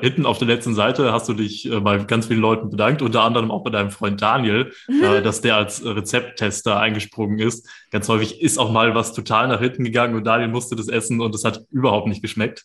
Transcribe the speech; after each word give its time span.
Hinten 0.00 0.26
auf 0.26 0.38
der 0.38 0.48
letzten 0.48 0.74
Seite 0.74 1.12
hast 1.12 1.28
du 1.28 1.34
dich 1.34 1.70
äh, 1.70 1.80
bei 1.80 1.98
ganz 1.98 2.26
vielen 2.26 2.40
Leuten 2.40 2.70
bedankt, 2.70 3.02
unter 3.02 3.22
anderem 3.22 3.50
auch 3.50 3.62
bei 3.62 3.70
deinem 3.70 3.90
Freund 3.90 4.20
Daniel, 4.20 4.72
äh, 4.88 5.22
dass 5.22 5.40
der 5.40 5.56
als 5.56 5.84
Rezepttester 5.84 6.78
eingesprungen 6.78 7.38
ist. 7.38 7.68
Ganz 7.90 8.08
häufig 8.08 8.40
ist 8.40 8.58
auch 8.58 8.70
mal 8.70 8.94
was 8.94 9.12
total 9.12 9.48
nach 9.48 9.60
hinten 9.60 9.84
gegangen 9.84 10.14
und 10.14 10.24
Daniel 10.24 10.48
musste 10.48 10.76
das 10.76 10.88
essen 10.88 11.20
und 11.20 11.34
es 11.34 11.44
hat 11.44 11.60
überhaupt 11.70 12.08
nicht 12.08 12.22
geschmeckt. 12.22 12.64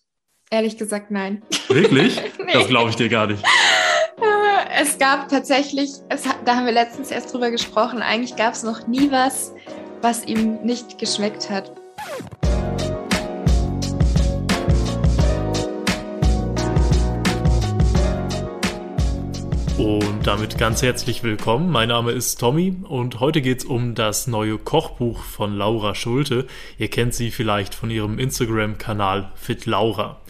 Ehrlich 0.52 0.78
gesagt, 0.78 1.12
nein. 1.12 1.42
Wirklich? 1.68 2.22
nee. 2.46 2.54
Das 2.54 2.68
glaube 2.68 2.90
ich 2.90 2.96
dir 2.96 3.10
gar 3.10 3.28
nicht. 3.28 3.44
Äh, 3.44 4.82
es 4.82 4.98
gab 4.98 5.28
tatsächlich, 5.30 5.92
es, 6.10 6.24
da 6.46 6.56
haben 6.56 6.66
wir 6.66 6.74
letztens 6.74 7.12
erst 7.12 7.34
drüber 7.34 7.52
gesprochen, 7.52 8.02
eigentlich 8.02 8.36
gab 8.36 8.54
es 8.54 8.64
noch 8.64 8.88
nie 8.88 9.12
was, 9.12 9.54
was 10.02 10.26
ihm 10.26 10.62
nicht 10.64 11.00
geschmeckt 11.00 11.50
hat. 11.50 11.72
Und 19.78 20.26
damit 20.26 20.58
ganz 20.58 20.82
herzlich 20.82 21.22
willkommen. 21.24 21.70
Mein 21.70 21.90
Name 21.90 22.14
ist 22.14 22.40
Tommy 22.40 22.78
und 22.84 23.20
heute 23.20 23.42
geht 23.42 23.60
es 23.60 23.66
um 23.66 23.94
das 23.94 24.26
neue 24.26 24.58
Kochbuch 24.58 25.22
von 25.22 25.54
Laura 25.54 25.96
Schulte. 25.96 26.48
Ihr 26.78 26.88
kennt 26.88 27.14
sie 27.14 27.30
vielleicht 27.30 27.76
von 27.76 27.92
ihrem 27.92 28.18
Instagram-Kanal 28.18 29.34
FitLaura. 29.36 30.22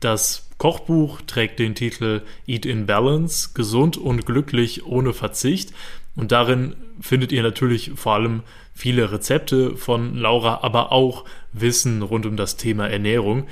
Das 0.00 0.48
Kochbuch 0.56 1.20
trägt 1.26 1.58
den 1.58 1.74
Titel 1.74 2.22
Eat 2.46 2.64
in 2.64 2.86
Balance, 2.86 3.50
gesund 3.52 3.98
und 3.98 4.24
glücklich 4.24 4.86
ohne 4.86 5.12
Verzicht. 5.12 5.74
Und 6.16 6.32
darin 6.32 6.74
findet 7.02 7.32
ihr 7.32 7.42
natürlich 7.42 7.92
vor 7.96 8.14
allem 8.14 8.42
viele 8.72 9.12
Rezepte 9.12 9.76
von 9.76 10.16
Laura, 10.16 10.60
aber 10.62 10.90
auch 10.90 11.26
Wissen 11.52 12.00
rund 12.00 12.24
um 12.24 12.38
das 12.38 12.56
Thema 12.56 12.88
Ernährung. 12.88 13.46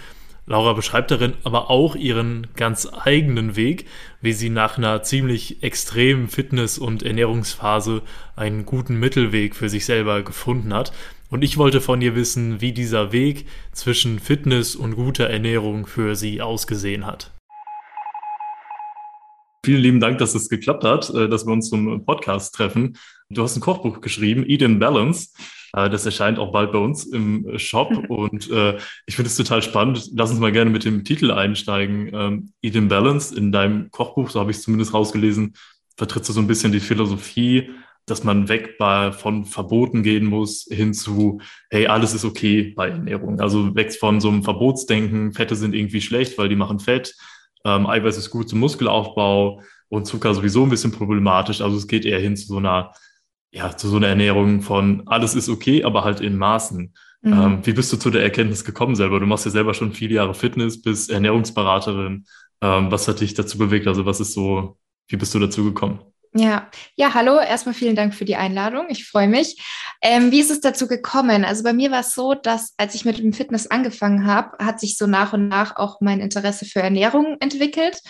Laura 0.49 0.73
beschreibt 0.73 1.11
darin 1.11 1.35
aber 1.45 1.69
auch 1.69 1.95
ihren 1.95 2.47
ganz 2.57 2.89
eigenen 2.91 3.55
Weg, 3.55 3.85
wie 4.23 4.33
sie 4.33 4.49
nach 4.49 4.79
einer 4.79 5.03
ziemlich 5.03 5.63
extremen 5.63 6.29
Fitness- 6.29 6.79
und 6.79 7.03
Ernährungsphase 7.03 8.01
einen 8.35 8.65
guten 8.65 8.99
Mittelweg 8.99 9.55
für 9.55 9.69
sich 9.69 9.85
selber 9.85 10.23
gefunden 10.23 10.73
hat. 10.73 10.93
Und 11.29 11.45
ich 11.45 11.59
wollte 11.59 11.83
von 11.83 12.01
ihr 12.01 12.15
wissen, 12.15 12.63
wie 12.63 12.73
dieser 12.73 13.13
Weg 13.13 13.47
zwischen 13.73 14.19
Fitness 14.21 14.75
und 14.75 14.97
guter 14.97 15.29
Ernährung 15.29 15.87
für 15.87 16.17
sie 16.17 16.41
ausgesehen 16.41 17.05
hat. 17.05 17.31
Vielen 19.67 19.83
lieben 19.83 20.01
Dank, 20.01 20.17
dass 20.17 20.35
es 20.35 20.49
geklappt 20.49 20.85
hat, 20.85 21.11
äh, 21.11 21.29
dass 21.29 21.45
wir 21.45 21.53
uns 21.53 21.69
zum 21.69 22.07
Podcast 22.07 22.55
treffen. 22.55 22.97
Du 23.29 23.43
hast 23.43 23.55
ein 23.55 23.61
Kochbuch 23.61 24.01
geschrieben, 24.01 24.49
Eat 24.49 24.63
in 24.63 24.79
Balance. 24.79 25.29
Äh, 25.73 25.91
das 25.91 26.07
erscheint 26.07 26.39
auch 26.39 26.53
bald 26.53 26.73
bei 26.73 26.79
uns 26.79 27.05
im 27.05 27.59
Shop 27.59 27.91
und 28.09 28.51
äh, 28.51 28.79
ich 29.07 29.17
finde 29.17 29.29
es 29.29 29.37
total 29.37 29.63
spannend. 29.63 30.11
Lass 30.15 30.31
uns 30.31 30.41
mal 30.41 30.53
gerne 30.53 30.71
mit 30.71 30.85
dem 30.85 31.05
Titel 31.05 31.31
einsteigen. 31.31 32.11
Ähm, 32.13 32.53
Eat 32.63 32.77
in 32.77 32.89
Balance 32.89 33.35
in 33.35 33.53
deinem 33.53 33.91
Kochbuch, 33.91 34.31
so 34.31 34.41
habe 34.41 34.51
ich 34.51 34.59
es 34.59 34.63
zumindest 34.63 34.95
rausgelesen, 34.95 35.55
vertrittst 35.97 36.29
du 36.29 36.33
so 36.33 36.41
ein 36.41 36.47
bisschen 36.47 36.73
die 36.73 36.81
Philosophie, 36.81 37.71
dass 38.07 38.25
man 38.25 38.49
weg 38.49 38.79
bei, 38.79 39.13
von 39.13 39.45
Verboten 39.45 40.03
gehen 40.03 40.25
muss 40.25 40.67
hin 40.71 40.95
zu, 40.95 41.41
hey, 41.71 41.87
alles 41.87 42.15
ist 42.15 42.25
okay 42.25 42.73
bei 42.75 42.89
Ernährung. 42.89 43.41
Also 43.41 43.75
weg 43.75 43.93
von 43.93 44.21
so 44.21 44.29
einem 44.29 44.43
Verbotsdenken, 44.43 45.33
Fette 45.33 45.57
sind 45.57 45.75
irgendwie 45.75 46.01
schlecht, 46.01 46.39
weil 46.39 46.49
die 46.49 46.57
machen 46.57 46.81
Fett, 46.81 47.15
ähm, 47.65 47.87
Eiweiß 47.87 48.17
ist 48.17 48.31
gut 48.31 48.49
zum 48.49 48.61
Muskelaufbau 48.61 49.63
und 49.89 50.07
Zucker 50.07 50.35
sowieso 50.35 50.63
ein 50.63 50.71
bisschen 50.71 50.93
problematisch. 50.93 51.61
Also 51.61 51.77
es 51.77 51.87
geht 51.87 52.05
eher 52.05 52.21
hin 52.21 52.37
zu 52.37 52.47
so 52.47 52.57
einer 52.57 52.93
ja, 53.51 53.77
zu 53.77 53.89
so 53.89 53.97
einer 53.97 54.09
Ernährung 54.09 54.63
von 54.63 55.03
alles 55.07 55.35
ist 55.35 55.49
okay, 55.49 55.85
aber 55.85 56.05
halt 56.05 56.21
in 56.21 56.37
Maßen. 56.37 56.95
Mhm. 57.23 57.33
Ähm, 57.33 57.61
wie 57.65 57.73
bist 57.73 57.93
du 57.93 57.97
zu 57.97 58.11
der 58.11 58.23
Erkenntnis 58.23 58.65
gekommen 58.65 58.95
selber? 58.95 59.21
Du 59.21 59.27
machst 59.27 59.45
ja 59.45 59.51
selber 59.51 59.75
schon 59.75 59.93
viele 59.93 60.15
Jahre 60.15 60.35
Fitness, 60.35 60.81
bist 60.81 61.11
Ernährungsberaterin. 61.11 62.27
Ähm, 62.61 62.91
was 62.91 63.09
hat 63.09 63.21
dich 63.21 63.35
dazu 63.35 63.59
bewegt? 63.59 63.87
Also 63.87 64.07
was 64.07 64.21
ist 64.21 64.35
so, 64.35 64.79
wie 65.09 65.17
bist 65.17 65.35
du 65.35 65.39
dazu 65.39 65.65
gekommen? 65.65 66.01
Ja, 66.35 66.71
ja, 66.95 67.15
hallo. 67.15 67.39
Erstmal 67.41 67.75
vielen 67.75 67.97
Dank 67.97 68.15
für 68.15 68.27
die 68.27 68.37
Einladung. 68.37 68.87
Ich 68.91 69.07
freue 69.07 69.29
mich. 69.29 69.57
Ähm, 70.03 70.31
wie 70.31 70.41
ist 70.41 70.51
es 70.51 70.61
dazu 70.61 70.87
gekommen? 70.87 71.45
Also 71.45 71.63
bei 71.63 71.73
mir 71.73 71.91
war 71.91 72.01
es 72.01 72.15
so, 72.15 72.35
dass 72.35 72.75
als 72.77 72.95
ich 72.95 73.05
mit 73.05 73.19
dem 73.19 73.33
Fitness 73.33 73.67
angefangen 73.67 74.27
habe, 74.27 74.63
hat 74.65 74.79
sich 74.79 74.99
so 74.99 75.07
nach 75.07 75.33
und 75.33 75.49
nach 75.49 75.77
auch 75.77 76.01
mein 76.01 76.21
Interesse 76.21 76.67
für 76.67 76.81
Ernährung 76.81 77.39
entwickelt. 77.41 78.01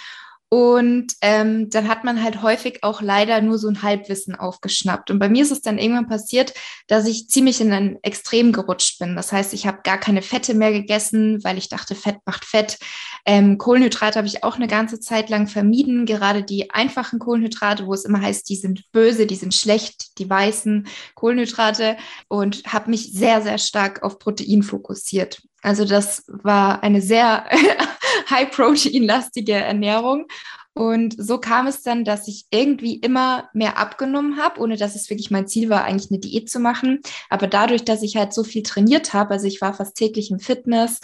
Und 0.51 1.13
ähm, 1.21 1.69
dann 1.69 1.89
hat 1.89 2.05
man 2.05 2.23
halt 2.23 2.41
häufig 2.41 2.83
auch 2.83 3.03
leider 3.03 3.43
nur 3.43 3.59
so 3.59 3.69
ein 3.69 3.83
Halbwissen 3.83 4.35
aufgeschnappt. 4.35 5.11
Und 5.11 5.19
bei 5.19 5.29
mir 5.29 5.43
ist 5.43 5.51
es 5.51 5.61
dann 5.61 5.77
irgendwann 5.77 6.09
passiert, 6.09 6.55
dass 6.87 7.07
ich 7.07 7.29
ziemlich 7.29 7.61
in 7.61 7.71
ein 7.71 7.99
Extrem 8.03 8.53
gerutscht 8.53 8.99
bin. 8.99 9.15
Das 9.15 9.31
heißt, 9.31 9.53
ich 9.53 9.67
habe 9.67 9.81
gar 9.85 9.99
keine 9.99 10.23
Fette 10.23 10.55
mehr 10.55 10.73
gegessen, 10.73 11.45
weil 11.45 11.59
ich 11.59 11.69
dachte, 11.69 11.95
Fett 11.95 12.17
macht 12.25 12.47
Fett. 12.47 12.79
Ähm, 13.27 13.59
Kohlenhydrate 13.59 14.17
habe 14.17 14.27
ich 14.27 14.43
auch 14.43 14.57
eine 14.57 14.69
ganze 14.69 15.01
Zeit 15.01 15.29
lang 15.29 15.49
vermieden. 15.49 16.07
Gerade 16.07 16.43
die 16.43 16.71
einfachen 16.71 17.19
Kohlenhydrate, 17.19 17.87
wo 17.87 17.93
es 17.93 18.07
immer 18.07 18.23
heißt, 18.23 18.49
die 18.49 18.57
sind 18.57 18.91
böse, 18.91 19.27
die 19.27 19.37
sind 19.37 19.53
schlecht, 19.55 20.19
die 20.19 20.31
weißen 20.31 20.87
Kohlenhydrate. 21.15 21.99
Und 22.29 22.65
habe 22.65 22.89
mich 22.89 23.13
sehr, 23.13 23.43
sehr 23.43 23.59
stark 23.59 24.03
auf 24.03 24.19
Protein 24.19 24.63
fokussiert. 24.63 25.43
Also 25.61 25.85
das 25.85 26.25
war 26.29 26.83
eine 26.83 27.03
sehr 27.03 27.45
high-protein-lastige 28.27 29.55
Ernährung. 29.55 30.27
Und 30.79 31.17
so 31.19 31.39
kam 31.39 31.67
es 31.67 31.83
dann, 31.83 32.05
dass 32.05 32.29
ich 32.29 32.47
irgendwie 32.53 32.95
immer 32.95 33.49
mehr 33.53 33.79
abgenommen 33.79 34.41
habe, 34.41 34.61
ohne 34.61 34.77
dass 34.77 34.95
es 34.95 35.11
wirklich 35.11 35.29
mein 35.29 35.49
Ziel 35.49 35.71
war, 35.71 35.83
eigentlich 35.83 36.13
eine 36.13 36.21
Diät 36.21 36.49
zu 36.49 36.61
machen. 36.61 37.01
Aber 37.31 37.49
dadurch, 37.49 37.85
dass 37.85 38.05
ich 38.05 38.17
halt 38.17 38.33
so 38.33 38.45
viel 38.45 38.63
trainiert 38.63 39.13
habe, 39.13 39.35
also 39.35 39.49
ich 39.49 39.61
war 39.61 39.75
fast 39.75 39.97
täglich 39.97 40.31
im 40.31 40.39
Fitness, 40.39 41.01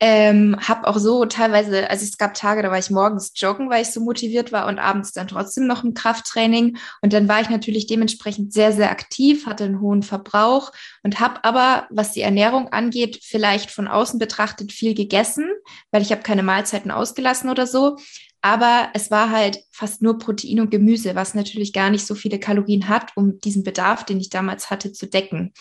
ähm, 0.00 0.56
habe 0.66 0.88
auch 0.88 0.96
so 0.96 1.26
teilweise, 1.26 1.90
also 1.90 2.02
es 2.02 2.16
gab 2.16 2.32
Tage, 2.32 2.62
da 2.62 2.70
war 2.70 2.78
ich 2.78 2.88
morgens 2.88 3.32
joggen, 3.36 3.68
weil 3.68 3.82
ich 3.82 3.90
so 3.90 4.00
motiviert 4.00 4.52
war 4.52 4.66
und 4.66 4.78
abends 4.78 5.12
dann 5.12 5.28
trotzdem 5.28 5.66
noch 5.66 5.84
im 5.84 5.92
Krafttraining. 5.92 6.78
Und 7.02 7.12
dann 7.12 7.28
war 7.28 7.42
ich 7.42 7.50
natürlich 7.50 7.86
dementsprechend 7.86 8.54
sehr, 8.54 8.72
sehr 8.72 8.90
aktiv, 8.90 9.44
hatte 9.44 9.64
einen 9.64 9.82
hohen 9.82 10.02
Verbrauch 10.02 10.72
und 11.02 11.20
habe 11.20 11.44
aber, 11.44 11.86
was 11.90 12.12
die 12.12 12.22
Ernährung 12.22 12.68
angeht, 12.68 13.18
vielleicht 13.22 13.70
von 13.70 13.86
außen 13.86 14.18
betrachtet 14.18 14.72
viel 14.72 14.94
gegessen, 14.94 15.46
weil 15.90 16.00
ich 16.00 16.10
habe 16.10 16.22
keine 16.22 16.42
Mahlzeiten 16.42 16.90
ausgelassen 16.90 17.50
oder 17.50 17.66
so. 17.66 17.98
Aber 18.42 18.88
es 18.94 19.10
war 19.10 19.30
halt 19.30 19.58
fast 19.70 20.02
nur 20.02 20.18
Protein 20.18 20.60
und 20.60 20.70
Gemüse, 20.70 21.14
was 21.14 21.34
natürlich 21.34 21.72
gar 21.72 21.90
nicht 21.90 22.06
so 22.06 22.14
viele 22.14 22.38
Kalorien 22.38 22.88
hat, 22.88 23.12
um 23.16 23.38
diesen 23.40 23.64
Bedarf, 23.64 24.04
den 24.04 24.18
ich 24.18 24.30
damals 24.30 24.70
hatte, 24.70 24.92
zu 24.92 25.06
decken. 25.06 25.52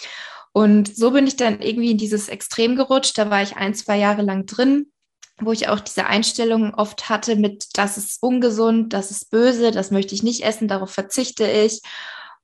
Und 0.51 0.95
so 0.95 1.11
bin 1.11 1.27
ich 1.27 1.35
dann 1.35 1.61
irgendwie 1.61 1.91
in 1.91 1.97
dieses 1.97 2.29
Extrem 2.29 2.75
gerutscht. 2.75 3.17
Da 3.17 3.29
war 3.29 3.41
ich 3.41 3.57
ein, 3.57 3.73
zwei 3.73 3.97
Jahre 3.97 4.21
lang 4.21 4.45
drin, 4.45 4.91
wo 5.39 5.51
ich 5.51 5.67
auch 5.67 5.79
diese 5.79 6.05
Einstellung 6.05 6.73
oft 6.73 7.09
hatte 7.09 7.35
mit, 7.35 7.77
das 7.77 7.97
ist 7.97 8.21
ungesund, 8.21 8.93
das 8.93 9.11
ist 9.11 9.29
böse, 9.29 9.71
das 9.71 9.91
möchte 9.91 10.15
ich 10.15 10.23
nicht 10.23 10.43
essen, 10.43 10.67
darauf 10.67 10.91
verzichte 10.91 11.49
ich. 11.49 11.81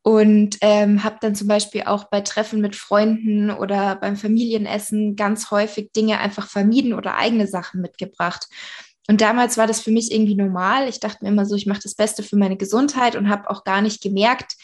Und 0.01 0.57
ähm, 0.61 1.03
habe 1.03 1.17
dann 1.19 1.33
zum 1.33 1.47
Beispiel 1.47 1.83
auch 1.85 2.05
bei 2.05 2.21
Treffen 2.21 2.61
mit 2.61 2.75
Freunden 2.75 3.49
oder 3.49 3.95
beim 3.95 4.17
Familienessen 4.17 5.15
ganz 5.15 5.49
häufig 5.49 5.93
Dinge 5.93 6.19
einfach 6.19 6.47
vermieden 6.47 6.93
oder 6.93 7.15
eigene 7.15 7.47
Sachen 7.47 7.81
mitgebracht. 7.81 8.47
Und 9.07 9.21
damals 9.21 9.57
war 9.57 9.67
das 9.67 9.81
für 9.81 9.91
mich 9.91 10.11
irgendwie 10.11 10.35
normal. 10.35 10.89
Ich 10.89 10.99
dachte 10.99 11.23
mir 11.23 11.29
immer 11.29 11.45
so, 11.45 11.55
ich 11.55 11.67
mache 11.67 11.81
das 11.83 11.95
Beste 11.95 12.23
für 12.23 12.37
meine 12.37 12.57
Gesundheit 12.57 13.15
und 13.15 13.29
habe 13.29 13.49
auch 13.49 13.63
gar 13.63 13.81
nicht 13.81 14.01
gemerkt, 14.01 14.55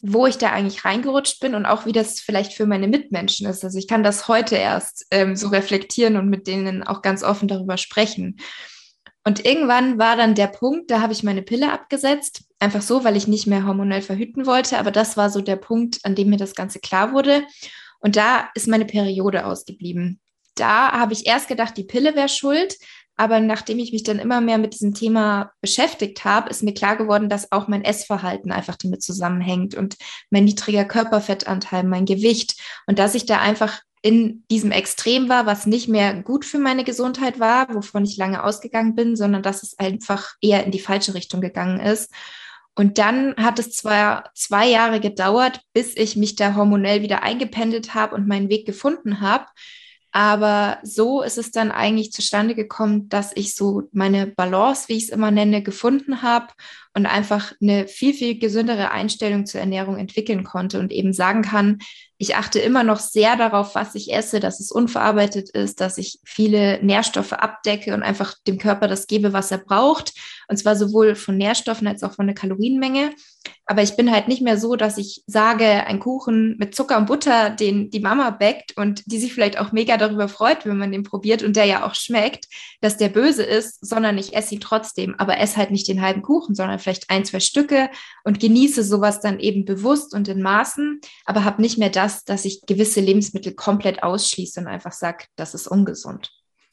wo 0.00 0.26
ich 0.26 0.36
da 0.36 0.50
eigentlich 0.50 0.84
reingerutscht 0.84 1.40
bin 1.40 1.54
und 1.54 1.64
auch 1.64 1.86
wie 1.86 1.92
das 1.92 2.20
vielleicht 2.20 2.54
für 2.54 2.66
meine 2.66 2.88
Mitmenschen 2.88 3.46
ist. 3.46 3.62
Also 3.64 3.78
ich 3.78 3.86
kann 3.86 4.02
das 4.02 4.26
heute 4.26 4.56
erst 4.56 5.06
ähm, 5.10 5.36
so 5.36 5.48
reflektieren 5.48 6.16
und 6.16 6.28
mit 6.28 6.46
denen 6.46 6.82
auch 6.82 7.02
ganz 7.02 7.22
offen 7.22 7.46
darüber 7.46 7.76
sprechen. 7.76 8.38
Und 9.24 9.44
irgendwann 9.44 10.00
war 10.00 10.16
dann 10.16 10.34
der 10.34 10.48
Punkt, 10.48 10.90
da 10.90 11.00
habe 11.00 11.12
ich 11.12 11.22
meine 11.22 11.42
Pille 11.42 11.72
abgesetzt, 11.72 12.42
einfach 12.58 12.82
so, 12.82 13.04
weil 13.04 13.16
ich 13.16 13.28
nicht 13.28 13.46
mehr 13.46 13.64
hormonell 13.64 14.02
verhüten 14.02 14.46
wollte. 14.46 14.78
Aber 14.78 14.90
das 14.90 15.16
war 15.16 15.30
so 15.30 15.40
der 15.40 15.56
Punkt, 15.56 16.00
an 16.02 16.16
dem 16.16 16.30
mir 16.30 16.38
das 16.38 16.56
Ganze 16.56 16.80
klar 16.80 17.12
wurde. 17.12 17.44
Und 18.00 18.16
da 18.16 18.50
ist 18.56 18.66
meine 18.66 18.84
Periode 18.84 19.46
ausgeblieben. 19.46 20.20
Da 20.56 20.90
habe 20.90 21.12
ich 21.12 21.26
erst 21.26 21.46
gedacht, 21.46 21.76
die 21.76 21.84
Pille 21.84 22.16
wäre 22.16 22.28
schuld, 22.28 22.76
aber 23.16 23.40
nachdem 23.40 23.78
ich 23.78 23.92
mich 23.92 24.02
dann 24.02 24.18
immer 24.18 24.40
mehr 24.40 24.58
mit 24.58 24.74
diesem 24.74 24.94
Thema 24.94 25.52
beschäftigt 25.60 26.24
habe, 26.24 26.50
ist 26.50 26.62
mir 26.62 26.74
klar 26.74 26.96
geworden, 26.96 27.28
dass 27.28 27.52
auch 27.52 27.68
mein 27.68 27.84
Essverhalten 27.84 28.52
einfach 28.52 28.76
damit 28.76 29.02
zusammenhängt 29.02 29.74
und 29.74 29.96
mein 30.30 30.44
niedriger 30.44 30.84
Körperfettanteil, 30.84 31.84
mein 31.84 32.06
Gewicht 32.06 32.60
und 32.86 32.98
dass 32.98 33.14
ich 33.14 33.26
da 33.26 33.40
einfach 33.40 33.80
in 34.02 34.44
diesem 34.50 34.72
Extrem 34.72 35.28
war, 35.28 35.46
was 35.46 35.66
nicht 35.66 35.88
mehr 35.88 36.22
gut 36.22 36.44
für 36.44 36.58
meine 36.58 36.82
Gesundheit 36.82 37.38
war, 37.38 37.72
wovon 37.72 38.04
ich 38.04 38.16
lange 38.16 38.42
ausgegangen 38.42 38.96
bin, 38.96 39.14
sondern 39.14 39.42
dass 39.42 39.62
es 39.62 39.78
einfach 39.78 40.34
eher 40.40 40.64
in 40.64 40.72
die 40.72 40.80
falsche 40.80 41.14
Richtung 41.14 41.40
gegangen 41.40 41.78
ist. 41.78 42.12
Und 42.74 42.98
dann 42.98 43.36
hat 43.36 43.58
es 43.58 43.72
zwar 43.72 44.30
zwei 44.34 44.68
Jahre 44.68 44.98
gedauert, 44.98 45.60
bis 45.72 45.96
ich 45.96 46.16
mich 46.16 46.34
da 46.34 46.56
hormonell 46.56 47.02
wieder 47.02 47.22
eingependelt 47.22 47.94
habe 47.94 48.16
und 48.16 48.26
meinen 48.26 48.48
Weg 48.48 48.66
gefunden 48.66 49.20
habe. 49.20 49.46
Aber 50.12 50.78
so 50.82 51.22
ist 51.22 51.38
es 51.38 51.50
dann 51.50 51.72
eigentlich 51.72 52.12
zustande 52.12 52.54
gekommen, 52.54 53.08
dass 53.08 53.32
ich 53.34 53.56
so 53.56 53.88
meine 53.92 54.26
Balance, 54.26 54.88
wie 54.88 54.98
ich 54.98 55.04
es 55.04 55.08
immer 55.08 55.30
nenne, 55.30 55.62
gefunden 55.62 56.20
habe 56.20 56.48
und 56.94 57.06
einfach 57.06 57.52
eine 57.60 57.88
viel, 57.88 58.14
viel 58.14 58.38
gesündere 58.38 58.90
Einstellung 58.90 59.46
zur 59.46 59.60
Ernährung 59.60 59.96
entwickeln 59.96 60.44
konnte 60.44 60.78
und 60.78 60.92
eben 60.92 61.12
sagen 61.12 61.42
kann, 61.42 61.78
ich 62.22 62.36
achte 62.36 62.60
immer 62.60 62.84
noch 62.84 63.00
sehr 63.00 63.34
darauf, 63.34 63.74
was 63.74 63.96
ich 63.96 64.12
esse, 64.12 64.38
dass 64.38 64.60
es 64.60 64.70
unverarbeitet 64.70 65.50
ist, 65.50 65.80
dass 65.80 65.98
ich 65.98 66.20
viele 66.24 66.80
Nährstoffe 66.80 67.32
abdecke 67.32 67.94
und 67.94 68.04
einfach 68.04 68.34
dem 68.46 68.58
Körper 68.58 68.86
das 68.86 69.08
gebe, 69.08 69.32
was 69.32 69.50
er 69.50 69.58
braucht. 69.58 70.12
Und 70.46 70.56
zwar 70.56 70.76
sowohl 70.76 71.16
von 71.16 71.36
Nährstoffen 71.36 71.88
als 71.88 72.04
auch 72.04 72.12
von 72.12 72.28
der 72.28 72.36
Kalorienmenge. 72.36 73.10
Aber 73.66 73.82
ich 73.82 73.96
bin 73.96 74.12
halt 74.12 74.28
nicht 74.28 74.40
mehr 74.40 74.56
so, 74.56 74.76
dass 74.76 74.98
ich 74.98 75.24
sage, 75.26 75.64
ein 75.64 75.98
Kuchen 75.98 76.56
mit 76.58 76.76
Zucker 76.76 76.96
und 76.96 77.06
Butter, 77.06 77.50
den 77.50 77.90
die 77.90 77.98
Mama 77.98 78.30
bäckt 78.30 78.76
und 78.76 79.02
die 79.06 79.18
sich 79.18 79.34
vielleicht 79.34 79.58
auch 79.58 79.72
mega 79.72 79.96
darüber 79.96 80.28
freut, 80.28 80.64
wenn 80.64 80.78
man 80.78 80.92
den 80.92 81.02
probiert 81.02 81.42
und 81.42 81.56
der 81.56 81.64
ja 81.64 81.84
auch 81.84 81.96
schmeckt, 81.96 82.46
dass 82.80 82.98
der 82.98 83.08
böse 83.08 83.42
ist, 83.42 83.84
sondern 83.84 84.16
ich 84.16 84.36
esse 84.36 84.54
ihn 84.54 84.60
trotzdem. 84.60 85.16
Aber 85.18 85.38
esse 85.38 85.56
halt 85.56 85.72
nicht 85.72 85.88
den 85.88 86.02
halben 86.02 86.22
Kuchen, 86.22 86.54
sondern 86.54 86.78
vielleicht 86.82 87.10
ein, 87.10 87.24
zwei 87.24 87.40
Stücke 87.40 87.90
und 88.24 88.40
genieße 88.40 88.84
sowas 88.84 89.20
dann 89.20 89.40
eben 89.40 89.64
bewusst 89.64 90.14
und 90.14 90.28
in 90.28 90.42
Maßen, 90.42 91.00
aber 91.24 91.44
habe 91.44 91.62
nicht 91.62 91.78
mehr 91.78 91.90
das, 91.90 92.24
dass 92.24 92.44
ich 92.44 92.62
gewisse 92.66 93.00
Lebensmittel 93.00 93.54
komplett 93.54 94.02
ausschließe 94.02 94.60
und 94.60 94.66
einfach 94.66 94.92
sage, 94.92 95.24
das 95.36 95.54
ist 95.54 95.66
ungesund. 95.66 96.30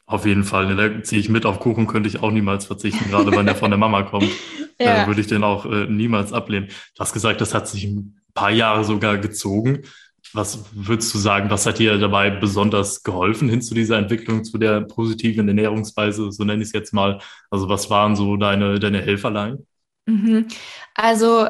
Auf 0.09 0.25
jeden 0.25 0.43
Fall. 0.43 0.75
Da 0.75 1.03
ziehe 1.03 1.21
ich 1.21 1.29
mit. 1.29 1.45
Auf 1.45 1.59
Kuchen 1.59 1.85
könnte 1.85 2.09
ich 2.09 2.23
auch 2.23 2.31
niemals 2.31 2.65
verzichten, 2.65 3.11
gerade 3.11 3.31
wenn 3.31 3.45
der 3.45 3.55
von 3.55 3.69
der 3.69 3.77
Mama 3.77 4.01
kommt. 4.01 4.31
ja. 4.79 5.03
äh, 5.03 5.07
würde 5.07 5.21
ich 5.21 5.27
den 5.27 5.43
auch 5.43 5.65
äh, 5.65 5.85
niemals 5.85 6.33
ablehnen. 6.33 6.67
Du 6.95 6.99
hast 6.99 7.13
gesagt, 7.13 7.41
das 7.41 7.53
hat 7.53 7.67
sich 7.67 7.83
ein 7.83 8.19
paar 8.33 8.49
Jahre 8.49 8.83
sogar 8.83 9.19
gezogen. 9.19 9.83
Was 10.33 10.65
würdest 10.73 11.13
du 11.13 11.19
sagen, 11.19 11.51
was 11.51 11.65
hat 11.65 11.77
dir 11.77 11.97
dabei 11.99 12.31
besonders 12.31 13.03
geholfen 13.03 13.49
hin 13.49 13.61
zu 13.61 13.73
dieser 13.75 13.97
Entwicklung, 13.97 14.43
zu 14.43 14.57
der 14.57 14.81
positiven 14.81 15.47
Ernährungsweise, 15.47 16.31
so 16.31 16.43
nenne 16.43 16.61
ich 16.61 16.69
es 16.69 16.73
jetzt 16.73 16.93
mal? 16.93 17.19
Also 17.49 17.69
was 17.69 17.89
waren 17.91 18.15
so 18.15 18.35
deine, 18.35 18.79
deine 18.79 19.01
Helferlein? 19.01 19.65
Mhm. 20.09 20.47
Also 20.95 21.47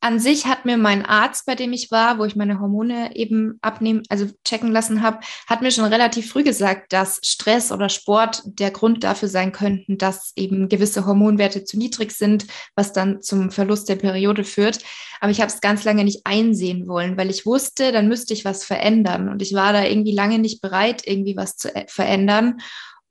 an 0.00 0.20
sich 0.20 0.46
hat 0.46 0.64
mir 0.64 0.76
mein 0.76 1.04
Arzt, 1.04 1.46
bei 1.46 1.54
dem 1.54 1.72
ich 1.72 1.90
war, 1.90 2.18
wo 2.18 2.24
ich 2.24 2.36
meine 2.36 2.60
Hormone 2.60 3.16
eben 3.16 3.58
abnehmen, 3.62 4.02
also 4.10 4.26
checken 4.44 4.70
lassen 4.70 5.00
habe, 5.02 5.20
hat 5.46 5.62
mir 5.62 5.70
schon 5.70 5.86
relativ 5.86 6.30
früh 6.30 6.44
gesagt, 6.44 6.92
dass 6.92 7.20
Stress 7.24 7.72
oder 7.72 7.88
Sport 7.88 8.42
der 8.44 8.70
Grund 8.70 9.02
dafür 9.02 9.28
sein 9.28 9.50
könnten, 9.50 9.96
dass 9.96 10.32
eben 10.36 10.68
gewisse 10.68 11.06
Hormonwerte 11.06 11.64
zu 11.64 11.78
niedrig 11.78 12.12
sind, 12.12 12.46
was 12.76 12.92
dann 12.92 13.22
zum 13.22 13.50
Verlust 13.50 13.88
der 13.88 13.96
Periode 13.96 14.44
führt. 14.44 14.80
Aber 15.20 15.30
ich 15.30 15.40
habe 15.40 15.50
es 15.50 15.60
ganz 15.60 15.84
lange 15.84 16.04
nicht 16.04 16.20
einsehen 16.24 16.86
wollen, 16.86 17.16
weil 17.16 17.30
ich 17.30 17.46
wusste, 17.46 17.92
dann 17.92 18.08
müsste 18.08 18.34
ich 18.34 18.44
was 18.44 18.64
verändern. 18.64 19.28
Und 19.30 19.40
ich 19.40 19.54
war 19.54 19.72
da 19.72 19.84
irgendwie 19.84 20.14
lange 20.14 20.38
nicht 20.38 20.60
bereit, 20.60 21.02
irgendwie 21.06 21.36
was 21.36 21.56
zu 21.56 21.74
äh, 21.74 21.86
verändern. 21.88 22.60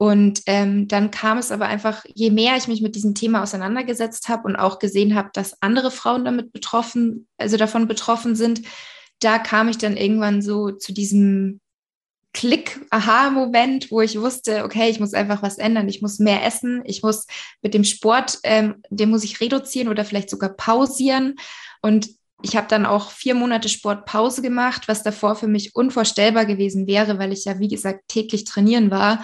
Und 0.01 0.41
ähm, 0.47 0.87
dann 0.87 1.11
kam 1.11 1.37
es 1.37 1.51
aber 1.51 1.67
einfach, 1.67 2.03
je 2.15 2.31
mehr 2.31 2.57
ich 2.57 2.67
mich 2.67 2.81
mit 2.81 2.95
diesem 2.95 3.13
Thema 3.13 3.43
auseinandergesetzt 3.43 4.29
habe 4.29 4.47
und 4.47 4.55
auch 4.55 4.79
gesehen 4.79 5.13
habe, 5.13 5.29
dass 5.31 5.61
andere 5.61 5.91
Frauen 5.91 6.25
damit 6.25 6.51
betroffen, 6.51 7.27
also 7.37 7.55
davon 7.55 7.87
betroffen 7.87 8.35
sind, 8.35 8.63
da 9.19 9.37
kam 9.37 9.69
ich 9.69 9.77
dann 9.77 9.97
irgendwann 9.97 10.41
so 10.41 10.71
zu 10.71 10.91
diesem 10.91 11.61
Klick-Aha-Moment, 12.33 13.91
wo 13.91 14.01
ich 14.01 14.19
wusste, 14.19 14.63
okay, 14.63 14.89
ich 14.89 14.99
muss 14.99 15.13
einfach 15.13 15.43
was 15.43 15.59
ändern, 15.59 15.87
ich 15.87 16.01
muss 16.01 16.17
mehr 16.17 16.43
essen, 16.43 16.81
ich 16.85 17.03
muss 17.03 17.27
mit 17.61 17.75
dem 17.75 17.83
Sport, 17.83 18.39
ähm, 18.41 18.81
den 18.89 19.11
muss 19.11 19.23
ich 19.23 19.39
reduzieren 19.39 19.87
oder 19.87 20.03
vielleicht 20.03 20.31
sogar 20.31 20.49
pausieren. 20.49 21.35
Und 21.83 22.09
ich 22.41 22.55
habe 22.55 22.67
dann 22.67 22.87
auch 22.87 23.11
vier 23.11 23.35
Monate 23.35 23.69
Sportpause 23.69 24.41
gemacht, 24.41 24.87
was 24.87 25.03
davor 25.03 25.35
für 25.35 25.47
mich 25.47 25.75
unvorstellbar 25.75 26.47
gewesen 26.47 26.87
wäre, 26.87 27.19
weil 27.19 27.31
ich 27.31 27.45
ja, 27.45 27.59
wie 27.59 27.67
gesagt, 27.67 28.07
täglich 28.07 28.45
trainieren 28.45 28.89
war. 28.89 29.23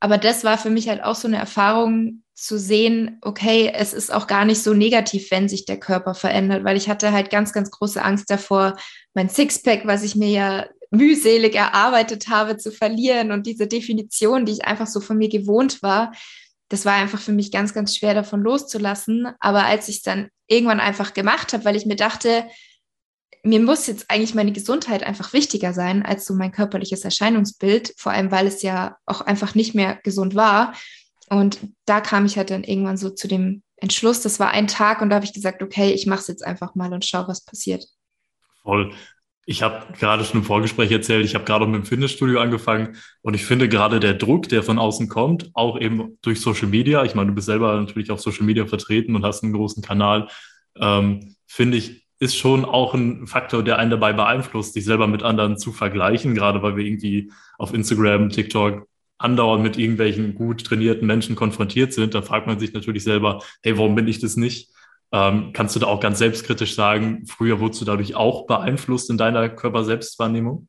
Aber 0.00 0.18
das 0.18 0.44
war 0.44 0.58
für 0.58 0.70
mich 0.70 0.88
halt 0.88 1.02
auch 1.02 1.16
so 1.16 1.28
eine 1.28 1.38
Erfahrung 1.38 2.22
zu 2.34 2.58
sehen, 2.58 3.18
okay, 3.22 3.72
es 3.74 3.92
ist 3.92 4.12
auch 4.12 4.28
gar 4.28 4.44
nicht 4.44 4.62
so 4.62 4.72
negativ, 4.72 5.30
wenn 5.30 5.48
sich 5.48 5.64
der 5.64 5.80
Körper 5.80 6.14
verändert, 6.14 6.62
weil 6.64 6.76
ich 6.76 6.88
hatte 6.88 7.12
halt 7.12 7.30
ganz, 7.30 7.52
ganz 7.52 7.70
große 7.70 8.00
Angst 8.00 8.30
davor, 8.30 8.76
mein 9.14 9.28
Sixpack, 9.28 9.86
was 9.86 10.04
ich 10.04 10.14
mir 10.14 10.28
ja 10.28 10.66
mühselig 10.90 11.54
erarbeitet 11.54 12.28
habe, 12.28 12.56
zu 12.56 12.70
verlieren 12.70 13.32
und 13.32 13.46
diese 13.46 13.66
Definition, 13.66 14.46
die 14.46 14.52
ich 14.52 14.64
einfach 14.64 14.86
so 14.86 15.00
von 15.00 15.18
mir 15.18 15.28
gewohnt 15.28 15.82
war, 15.82 16.12
das 16.68 16.84
war 16.84 16.94
einfach 16.94 17.20
für 17.20 17.32
mich 17.32 17.50
ganz, 17.50 17.74
ganz 17.74 17.96
schwer 17.96 18.14
davon 18.14 18.42
loszulassen. 18.42 19.28
Aber 19.40 19.64
als 19.64 19.88
ich 19.88 19.96
es 19.96 20.02
dann 20.02 20.28
irgendwann 20.46 20.80
einfach 20.80 21.14
gemacht 21.14 21.52
habe, 21.52 21.64
weil 21.64 21.76
ich 21.76 21.86
mir 21.86 21.96
dachte, 21.96 22.44
mir 23.42 23.60
muss 23.60 23.86
jetzt 23.86 24.10
eigentlich 24.10 24.34
meine 24.34 24.52
Gesundheit 24.52 25.02
einfach 25.02 25.32
wichtiger 25.32 25.72
sein 25.72 26.04
als 26.04 26.24
so 26.24 26.34
mein 26.34 26.52
körperliches 26.52 27.04
Erscheinungsbild, 27.04 27.94
vor 27.96 28.12
allem 28.12 28.30
weil 28.30 28.46
es 28.46 28.62
ja 28.62 28.96
auch 29.06 29.20
einfach 29.20 29.54
nicht 29.54 29.74
mehr 29.74 29.98
gesund 30.02 30.34
war. 30.34 30.74
Und 31.28 31.58
da 31.84 32.00
kam 32.00 32.26
ich 32.26 32.36
halt 32.36 32.50
dann 32.50 32.64
irgendwann 32.64 32.96
so 32.96 33.10
zu 33.10 33.28
dem 33.28 33.62
Entschluss, 33.76 34.22
das 34.22 34.40
war 34.40 34.50
ein 34.50 34.66
Tag 34.66 35.02
und 35.02 35.10
da 35.10 35.16
habe 35.16 35.24
ich 35.24 35.32
gesagt, 35.32 35.62
okay, 35.62 35.92
ich 35.92 36.06
mache 36.06 36.20
es 36.20 36.28
jetzt 36.28 36.44
einfach 36.44 36.74
mal 36.74 36.92
und 36.92 37.04
schau, 37.04 37.28
was 37.28 37.44
passiert. 37.44 37.84
Voll. 38.62 38.92
Ich 39.46 39.62
habe 39.62 39.92
gerade 39.94 40.24
schon 40.24 40.40
im 40.40 40.46
Vorgespräch 40.46 40.90
erzählt, 40.90 41.24
ich 41.24 41.34
habe 41.34 41.44
gerade 41.44 41.66
mit 41.66 41.82
dem 41.82 41.86
Fitnessstudio 41.86 42.40
angefangen 42.40 42.96
und 43.22 43.32
ich 43.34 43.46
finde 43.46 43.68
gerade 43.68 43.98
der 43.98 44.14
Druck, 44.14 44.48
der 44.48 44.62
von 44.62 44.78
außen 44.78 45.08
kommt, 45.08 45.50
auch 45.54 45.80
eben 45.80 46.18
durch 46.20 46.40
Social 46.40 46.68
Media, 46.68 47.04
ich 47.04 47.14
meine, 47.14 47.28
du 47.28 47.34
bist 47.34 47.46
selber 47.46 47.80
natürlich 47.80 48.10
auf 48.10 48.20
Social 48.20 48.44
Media 48.44 48.66
vertreten 48.66 49.16
und 49.16 49.24
hast 49.24 49.42
einen 49.42 49.54
großen 49.54 49.82
Kanal, 49.82 50.28
ähm, 50.78 51.34
finde 51.46 51.78
ich 51.78 52.07
ist 52.18 52.36
schon 52.36 52.64
auch 52.64 52.94
ein 52.94 53.26
Faktor, 53.26 53.62
der 53.62 53.78
einen 53.78 53.90
dabei 53.90 54.12
beeinflusst, 54.12 54.74
sich 54.74 54.84
selber 54.84 55.06
mit 55.06 55.22
anderen 55.22 55.56
zu 55.56 55.72
vergleichen, 55.72 56.34
gerade 56.34 56.62
weil 56.62 56.76
wir 56.76 56.84
irgendwie 56.84 57.30
auf 57.58 57.72
Instagram, 57.72 58.30
TikTok 58.30 58.88
andauernd 59.18 59.62
mit 59.62 59.76
irgendwelchen 59.76 60.34
gut 60.34 60.64
trainierten 60.64 61.06
Menschen 61.06 61.36
konfrontiert 61.36 61.92
sind. 61.92 62.14
Da 62.14 62.22
fragt 62.22 62.46
man 62.46 62.58
sich 62.58 62.72
natürlich 62.72 63.04
selber, 63.04 63.42
hey, 63.62 63.76
warum 63.76 63.94
bin 63.94 64.08
ich 64.08 64.20
das 64.20 64.36
nicht? 64.36 64.70
Ähm, 65.10 65.50
kannst 65.52 65.74
du 65.74 65.80
da 65.80 65.86
auch 65.86 66.00
ganz 66.00 66.18
selbstkritisch 66.18 66.74
sagen, 66.74 67.24
früher 67.26 67.60
wurdest 67.60 67.80
du 67.80 67.84
dadurch 67.84 68.14
auch 68.14 68.46
beeinflusst 68.46 69.10
in 69.10 69.18
deiner 69.18 69.48
Körperselbstwahrnehmung? 69.48 70.68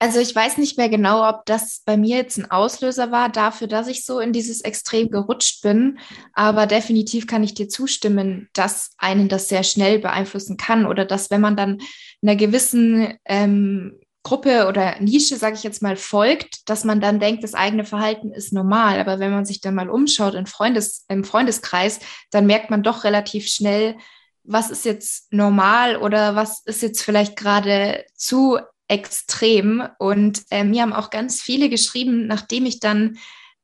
Also 0.00 0.20
ich 0.20 0.34
weiß 0.34 0.58
nicht 0.58 0.78
mehr 0.78 0.88
genau, 0.88 1.28
ob 1.28 1.44
das 1.46 1.82
bei 1.84 1.96
mir 1.96 2.18
jetzt 2.18 2.38
ein 2.38 2.50
Auslöser 2.50 3.10
war 3.10 3.28
dafür, 3.30 3.66
dass 3.66 3.88
ich 3.88 4.04
so 4.04 4.20
in 4.20 4.32
dieses 4.32 4.60
Extrem 4.60 5.10
gerutscht 5.10 5.60
bin. 5.62 5.98
Aber 6.34 6.66
definitiv 6.66 7.26
kann 7.26 7.42
ich 7.42 7.54
dir 7.54 7.68
zustimmen, 7.68 8.48
dass 8.52 8.92
einen 8.98 9.28
das 9.28 9.48
sehr 9.48 9.64
schnell 9.64 9.98
beeinflussen 9.98 10.56
kann 10.56 10.86
oder 10.86 11.04
dass 11.04 11.30
wenn 11.30 11.40
man 11.40 11.56
dann 11.56 11.78
einer 12.22 12.36
gewissen 12.36 13.18
ähm, 13.24 13.98
Gruppe 14.22 14.66
oder 14.68 15.00
Nische, 15.00 15.36
sage 15.36 15.56
ich 15.56 15.64
jetzt 15.64 15.82
mal, 15.82 15.96
folgt, 15.96 16.68
dass 16.68 16.84
man 16.84 17.00
dann 17.00 17.18
denkt, 17.18 17.42
das 17.42 17.54
eigene 17.54 17.84
Verhalten 17.84 18.30
ist 18.30 18.52
normal. 18.52 19.00
Aber 19.00 19.18
wenn 19.18 19.32
man 19.32 19.46
sich 19.46 19.60
dann 19.60 19.74
mal 19.74 19.90
umschaut 19.90 20.34
in 20.34 20.46
Freundes, 20.46 21.06
im 21.08 21.24
Freundeskreis, 21.24 21.98
dann 22.30 22.46
merkt 22.46 22.70
man 22.70 22.84
doch 22.84 23.02
relativ 23.02 23.48
schnell, 23.48 23.96
was 24.44 24.70
ist 24.70 24.84
jetzt 24.84 25.32
normal 25.32 25.96
oder 25.96 26.36
was 26.36 26.62
ist 26.64 26.82
jetzt 26.82 27.02
vielleicht 27.02 27.36
gerade 27.36 28.04
zu 28.14 28.58
extrem. 28.88 29.86
Und 29.98 30.42
äh, 30.50 30.64
mir 30.64 30.82
haben 30.82 30.92
auch 30.92 31.10
ganz 31.10 31.40
viele 31.40 31.68
geschrieben, 31.68 32.26
nachdem 32.26 32.66
ich 32.66 32.80
dann 32.80 33.18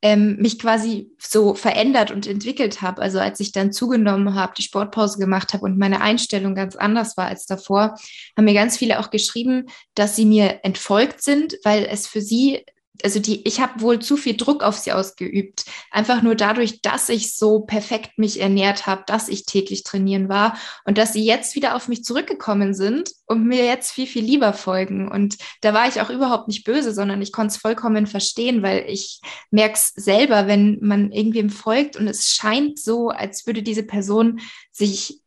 ähm, 0.05 0.37
mich 0.37 0.59
quasi 0.59 1.11
so 1.19 1.55
verändert 1.55 2.11
und 2.11 2.27
entwickelt 2.27 2.83
habe. 2.83 3.01
Also 3.01 3.19
als 3.19 3.41
ich 3.41 3.53
dann 3.53 3.73
zugenommen 3.73 4.35
habe, 4.35 4.53
die 4.55 4.63
Sportpause 4.63 5.19
gemacht 5.19 5.55
habe 5.55 5.65
und 5.65 5.79
meine 5.79 6.03
Einstellung 6.03 6.55
ganz 6.55 6.77
anders 6.77 7.17
war 7.17 7.27
als 7.27 7.47
davor, 7.47 7.95
haben 8.37 8.45
mir 8.45 8.53
ganz 8.53 8.77
viele 8.77 9.01
auch 9.01 9.09
geschrieben, 9.09 9.65
dass 9.95 10.15
sie 10.15 10.27
mir 10.27 10.61
entfolgt 10.63 11.23
sind, 11.23 11.57
weil 11.65 11.87
es 11.91 12.07
für 12.07 12.21
sie 12.21 12.65
also 13.03 13.19
die, 13.19 13.47
ich 13.47 13.61
habe 13.61 13.81
wohl 13.81 13.99
zu 13.99 14.17
viel 14.17 14.37
Druck 14.37 14.63
auf 14.63 14.79
sie 14.79 14.93
ausgeübt. 14.93 15.65
Einfach 15.91 16.23
nur 16.23 16.35
dadurch, 16.35 16.81
dass 16.81 17.09
ich 17.09 17.35
so 17.35 17.61
perfekt 17.61 18.19
mich 18.19 18.41
ernährt 18.41 18.87
habe, 18.87 19.03
dass 19.07 19.29
ich 19.29 19.47
täglich 19.47 19.83
trainieren 19.83 20.29
war 20.29 20.57
und 20.85 20.97
dass 20.97 21.13
sie 21.13 21.25
jetzt 21.25 21.57
wieder 21.57 21.75
auf 21.75 21.89
mich 21.89 22.05
zurückgekommen 22.05 22.73
sind 22.73 23.11
und 23.27 23.47
mir 23.47 23.65
jetzt 23.65 23.91
viel, 23.91 24.07
viel 24.07 24.25
lieber 24.25 24.53
folgen. 24.53 25.11
Und 25.11 25.37
da 25.61 25.75
war 25.75 25.89
ich 25.89 26.01
auch 26.01 26.11
überhaupt 26.11 26.49
nicht 26.49 26.65
böse, 26.65 26.95
sondern 26.95 27.21
ich 27.21 27.33
konnte 27.33 27.55
es 27.55 27.61
vollkommen 27.61 28.07
verstehen, 28.07 28.63
weil 28.63 28.85
ich 28.89 29.21
merke 29.51 29.75
es 29.75 29.89
selber, 29.89 30.47
wenn 30.47 30.79
man 30.81 31.11
irgendwem 31.11 31.51
folgt 31.51 31.97
und 31.97 32.07
es 32.07 32.29
scheint 32.29 32.79
so, 32.79 33.09
als 33.09 33.47
würde 33.47 33.63
diese 33.63 33.83
Person 33.83 34.41
sich 34.71 35.24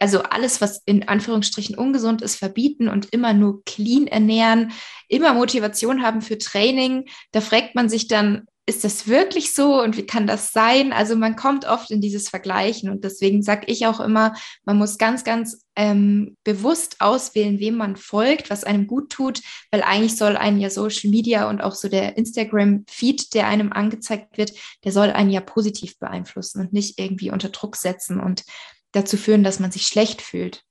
also 0.00 0.22
alles, 0.22 0.60
was 0.60 0.82
in 0.84 1.08
Anführungsstrichen 1.08 1.76
ungesund 1.76 2.22
ist, 2.22 2.36
verbieten 2.36 2.88
und 2.88 3.12
immer 3.12 3.32
nur 3.32 3.64
clean 3.64 4.06
ernähren, 4.06 4.72
immer 5.08 5.34
Motivation 5.34 6.02
haben 6.02 6.22
für 6.22 6.38
Training. 6.38 7.04
Da 7.30 7.40
fragt 7.40 7.74
man 7.74 7.88
sich 7.88 8.08
dann, 8.08 8.46
ist 8.64 8.84
das 8.84 9.08
wirklich 9.08 9.54
so 9.54 9.82
und 9.82 9.96
wie 9.96 10.06
kann 10.06 10.28
das 10.28 10.52
sein? 10.52 10.92
Also 10.92 11.16
man 11.16 11.34
kommt 11.34 11.64
oft 11.64 11.90
in 11.90 12.00
dieses 12.00 12.28
Vergleichen 12.28 12.90
und 12.90 13.02
deswegen 13.02 13.42
sage 13.42 13.64
ich 13.66 13.86
auch 13.86 13.98
immer, 13.98 14.34
man 14.64 14.78
muss 14.78 14.98
ganz, 14.98 15.24
ganz 15.24 15.64
ähm, 15.74 16.36
bewusst 16.44 17.00
auswählen, 17.00 17.58
wem 17.58 17.76
man 17.76 17.96
folgt, 17.96 18.50
was 18.50 18.62
einem 18.62 18.86
gut 18.86 19.10
tut, 19.10 19.40
weil 19.72 19.82
eigentlich 19.82 20.16
soll 20.16 20.36
einen 20.36 20.60
ja 20.60 20.70
Social 20.70 21.10
Media 21.10 21.50
und 21.50 21.60
auch 21.60 21.74
so 21.74 21.88
der 21.88 22.16
Instagram-Feed, 22.16 23.34
der 23.34 23.48
einem 23.48 23.72
angezeigt 23.72 24.38
wird, 24.38 24.52
der 24.84 24.92
soll 24.92 25.10
einen 25.10 25.30
ja 25.30 25.40
positiv 25.40 25.98
beeinflussen 25.98 26.60
und 26.60 26.72
nicht 26.72 27.00
irgendwie 27.00 27.32
unter 27.32 27.48
Druck 27.48 27.74
setzen 27.74 28.20
und 28.20 28.44
dazu 28.92 29.16
führen, 29.16 29.44
dass 29.44 29.60
man 29.60 29.70
sich 29.70 29.86
schlecht 29.86 30.22
fühlt. 30.22 30.64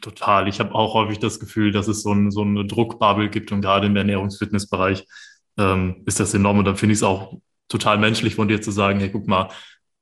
Total. 0.00 0.48
Ich 0.48 0.60
habe 0.60 0.74
auch 0.74 0.94
häufig 0.94 1.18
das 1.18 1.40
Gefühl, 1.40 1.72
dass 1.72 1.88
es 1.88 2.02
so, 2.02 2.12
ein, 2.12 2.30
so 2.30 2.42
eine 2.42 2.64
Druckbubble 2.64 3.28
gibt 3.28 3.52
und 3.52 3.60
gerade 3.60 3.86
im 3.86 3.96
Ernährungsfitnessbereich 3.96 5.06
ähm, 5.58 6.02
ist 6.06 6.20
das 6.20 6.34
enorm. 6.34 6.58
Und 6.58 6.64
dann 6.64 6.76
finde 6.76 6.94
ich 6.94 7.00
es 7.00 7.02
auch 7.02 7.38
total 7.68 7.98
menschlich 7.98 8.34
von 8.34 8.48
dir 8.48 8.60
zu 8.62 8.70
sagen, 8.70 9.00
hey, 9.00 9.10
guck 9.10 9.26
mal, 9.26 9.48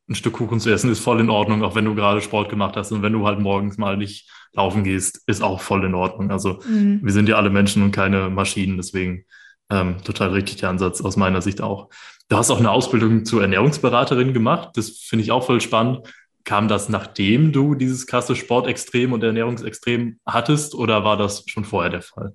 ein 0.09 0.15
Stück 0.15 0.35
Kuchen 0.35 0.59
zu 0.59 0.71
essen 0.71 0.91
ist 0.91 1.01
voll 1.01 1.21
in 1.21 1.31
Ordnung, 1.31 1.63
auch 1.63 1.77
wenn 1.77 1.85
du 1.85 1.95
gerade 1.95 2.21
Sport 2.21 2.49
gemacht 2.51 2.77
hast 2.77 2.91
und 2.91 3.03
wenn 3.03 3.13
du 3.13 3.27
halt 3.27 3.39
morgens 3.39 3.79
mal 3.79 3.97
nicht 3.97 4.29
laufen 4.53 4.83
gehst, 4.83 5.23
ist 5.27 5.43
auch 5.43 5.61
voll 5.61 5.85
in 5.85 5.95
Ordnung. 5.95 6.33
Also 6.33 6.59
mhm. 6.67 7.01
wir 7.03 7.13
sind 7.13 7.29
ja 7.29 7.37
alle 7.37 7.51
Menschen 7.51 7.85
und 7.85 7.93
keine 7.93 8.29
Maschinen, 8.29 8.77
deswegen 8.77 9.25
ähm, 9.71 10.03
total 10.03 10.31
richtig 10.31 10.57
der 10.57 10.71
Ansatz 10.71 11.01
aus 11.01 11.17
meiner 11.17 11.43
Sicht 11.43 11.61
auch. 11.61 11.91
Du 12.29 12.37
hast 12.37 12.51
auch 12.51 12.59
eine 12.59 12.73
Ausbildung 12.73 13.25
zur 13.25 13.43
Ernährungsberaterin 13.43 14.35
gemacht. 14.35 14.71
Das 14.75 14.91
finde 14.99 15.23
ich 15.23 15.31
auch 15.31 15.45
voll 15.45 15.61
spannend. 15.61 16.01
Kam 16.51 16.67
das, 16.67 16.89
nachdem 16.89 17.53
du 17.53 17.77
dieses 17.77 18.09
krasse 18.09 18.35
Sportextrem 18.35 19.13
und 19.13 19.23
Ernährungsextrem 19.23 20.19
hattest 20.27 20.75
oder 20.75 21.05
war 21.05 21.17
das 21.17 21.45
schon 21.47 21.65
vorher 21.65 21.93
der 21.93 22.03
Fall? 22.03 22.35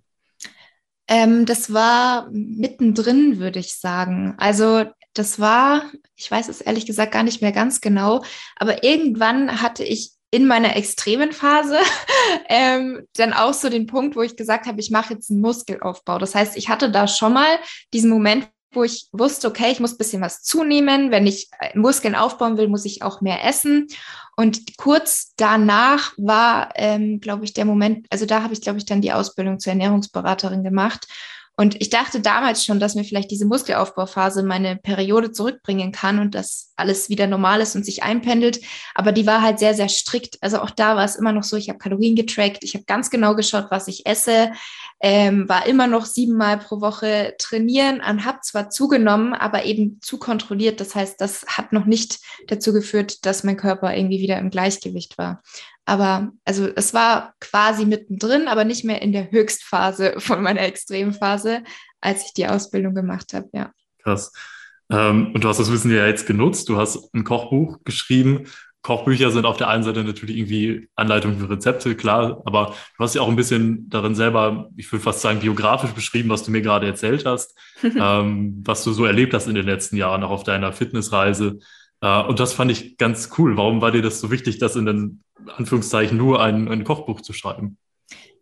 Ähm, 1.10 1.46
das 1.46 1.74
war 1.74 2.30
mittendrin, 2.32 3.40
würde 3.40 3.60
ich 3.60 3.74
sagen. 3.74 4.36
Also 4.38 4.86
das 5.14 5.38
war, 5.42 5.92
ich 6.16 6.32
weiß 6.32 6.48
es 6.48 6.62
ehrlich 6.62 6.86
gesagt 6.86 7.12
gar 7.12 7.24
nicht 7.24 7.42
mehr 7.42 7.52
ganz 7.52 7.82
genau, 7.82 8.24
aber 8.56 8.86
irgendwann 8.86 9.62
hatte 9.62 9.84
ich 9.84 10.12
in 10.32 10.48
meiner 10.48 10.78
extremen 10.78 11.34
Phase 11.34 11.78
ähm, 12.48 13.06
dann 13.18 13.34
auch 13.34 13.54
so 13.54 13.68
den 13.68 13.86
Punkt, 13.86 14.16
wo 14.16 14.22
ich 14.22 14.38
gesagt 14.38 14.66
habe, 14.66 14.80
ich 14.80 14.92
mache 14.92 15.16
jetzt 15.16 15.30
einen 15.30 15.42
Muskelaufbau. 15.42 16.20
Das 16.20 16.36
heißt, 16.36 16.56
ich 16.56 16.70
hatte 16.70 16.90
da 16.90 17.10
schon 17.10 17.34
mal 17.34 17.60
diesen 17.94 18.12
Moment, 18.12 18.48
wo 18.75 18.84
ich 18.84 19.08
wusste, 19.12 19.48
okay, 19.48 19.72
ich 19.72 19.79
muss 19.79 19.94
ein 19.94 19.98
bisschen 19.98 20.22
was 20.22 20.44
zunehmen. 20.44 21.12
Wenn 21.12 21.27
ich 21.27 21.50
äh, 21.60 21.77
Muskeln 21.77 22.15
aufbauen 22.15 22.58
will, 22.58 22.67
muss 22.67 22.86
ich 22.86 23.01
auch 23.01 23.22
mehr 23.22 23.44
essen. 23.46 23.88
Und 24.36 24.77
kurz 24.77 25.34
danach 25.38 26.13
war, 26.17 26.70
ähm, 26.75 27.20
glaube 27.20 27.46
ich, 27.46 27.53
der 27.53 27.65
Moment, 27.65 28.08
also 28.10 28.25
da 28.25 28.44
habe 28.44 28.53
ich, 28.53 28.62
glaube 28.62 28.77
ich, 28.77 28.86
dann 28.86 29.01
die 29.01 29.13
Ausbildung 29.13 29.60
zur 29.60 29.72
Ernährungsberaterin 29.72 30.63
gemacht. 30.63 31.08
Und 31.58 31.82
ich 31.82 31.90
dachte 31.90 32.20
damals 32.20 32.66
schon, 32.66 32.82
dass 32.82 32.96
mir 32.96 33.06
vielleicht 33.06 33.32
diese 33.32 33.46
Muskelaufbauphase 33.46 34.44
meine 34.44 34.76
Periode 34.76 35.32
zurückbringen 35.32 35.94
kann 35.94 36.20
und 36.20 36.36
dass 36.36 36.74
alles 36.76 37.10
wieder 37.10 37.28
normal 37.28 37.62
ist 37.62 37.76
und 37.76 37.86
sich 37.86 38.04
einpendelt. 38.04 38.60
Aber 38.94 39.14
die 39.14 39.26
war 39.26 39.42
halt 39.42 39.60
sehr, 39.60 39.74
sehr 39.74 39.88
strikt. 39.88 40.38
Also 40.42 40.60
auch 40.60 40.70
da 40.70 40.98
war 40.98 41.06
es 41.06 41.16
immer 41.16 41.32
noch 41.32 41.44
so, 41.44 41.56
ich 41.56 41.70
habe 41.70 41.80
Kalorien 41.80 42.16
getrackt, 42.16 42.64
ich 42.64 42.74
habe 42.74 42.84
ganz 42.84 43.10
genau 43.10 43.36
geschaut, 43.36 43.68
was 43.70 43.88
ich 43.88 44.06
esse, 44.06 44.52
ähm, 45.00 45.48
war 45.48 45.66
immer 45.66 45.88
noch 45.88 46.06
siebenmal 46.06 46.58
pro 46.58 46.82
Woche 46.82 47.36
trainieren 47.38 48.02
und 48.02 48.26
habe 48.26 48.40
zwar 48.42 48.70
zugenommen, 48.70 49.34
aber 49.34 49.64
eben 49.64 50.00
zu 50.02 50.18
kontrolliert. 50.18 50.82
Das 50.82 50.94
heißt, 50.94 51.22
das 51.22 51.46
hat 51.48 51.72
noch 51.72 51.86
nicht 51.86 52.20
dazu 52.48 52.74
geführt, 52.74 53.26
dass 53.26 53.44
mein 53.44 53.58
Körper 53.58 53.96
irgendwie 53.96 54.20
wieder 54.20 54.38
im 54.40 54.50
Gleichgewicht 54.50 55.18
war. 55.18 55.42
Aber 55.86 56.32
also 56.44 56.68
es 56.75 56.94
war 56.94 57.34
quasi 57.39 57.86
mittendrin, 57.86 58.48
aber 58.48 58.65
nicht 58.65 58.84
mehr 58.84 59.01
in 59.01 59.12
der 59.12 59.32
Höchstphase 59.32 60.15
von 60.18 60.42
meiner 60.42 60.62
Extremphase, 60.62 61.63
als 62.01 62.25
ich 62.25 62.34
die 62.34 62.48
Ausbildung 62.48 62.96
gemacht 62.96 63.34
habe, 63.34 63.50
ja. 63.54 63.72
Krass. 64.04 64.32
Ähm, 64.89 65.32
und 65.34 65.44
du 65.44 65.48
hast 65.48 65.60
das 65.60 65.72
Wissen 65.72 65.92
ja 65.92 66.06
jetzt 66.06 66.27
genutzt. 66.27 66.70
Du 66.70 66.77
hast 66.77 67.13
ein 67.13 67.24
Kochbuch 67.24 67.80
geschrieben. 67.84 68.46
Kochbücher 68.86 69.32
sind 69.32 69.48
auf 69.48 69.58
der 69.58 69.68
einen 69.68 69.82
Seite 69.82 70.04
natürlich 70.04 70.38
irgendwie 70.38 70.89
Anleitungen 70.96 71.39
für 71.39 71.50
Rezepte, 71.50 71.96
klar, 71.96 72.44
aber 72.46 72.75
du 72.96 73.04
hast 73.04 73.15
ja 73.15 73.22
auch 73.24 73.27
ein 73.27 73.36
bisschen 73.36 73.89
darin 73.89 74.13
selber, 74.13 74.70
ich 74.77 74.92
würde 74.92 75.01
fast 75.01 75.22
sagen, 75.22 75.39
biografisch 75.39 75.89
beschrieben, 75.89 76.30
was 76.30 76.44
du 76.44 76.51
mir 76.51 76.62
gerade 76.62 76.86
erzählt 76.86 77.25
hast, 77.25 77.58
ähm, 77.84 78.62
was 78.63 78.84
du 78.84 78.92
so 78.92 79.06
erlebt 79.06 79.34
hast 79.34 79.48
in 79.48 79.56
den 79.56 79.65
letzten 79.65 79.98
Jahren, 79.98 80.24
auch 80.24 80.30
auf 80.30 80.44
deiner 80.44 80.72
Fitnessreise. 80.72 81.58
Äh, 82.01 82.22
und 82.25 82.39
das 82.39 82.54
fand 82.54 82.70
ich 82.70 82.98
ganz 82.98 83.32
cool. 83.39 83.58
Warum 83.58 83.82
war 83.82 83.92
dir 83.92 84.04
das 84.04 84.20
so 84.20 84.30
wichtig, 84.30 84.60
das 84.60 84.75
in 84.75 84.86
den 84.86 85.24
Anführungszeichen 85.58 86.18
nur 86.18 86.42
ein, 86.42 86.68
ein 86.68 86.84
Kochbuch 86.84 87.22
zu 87.22 87.34
schreiben? 87.34 87.77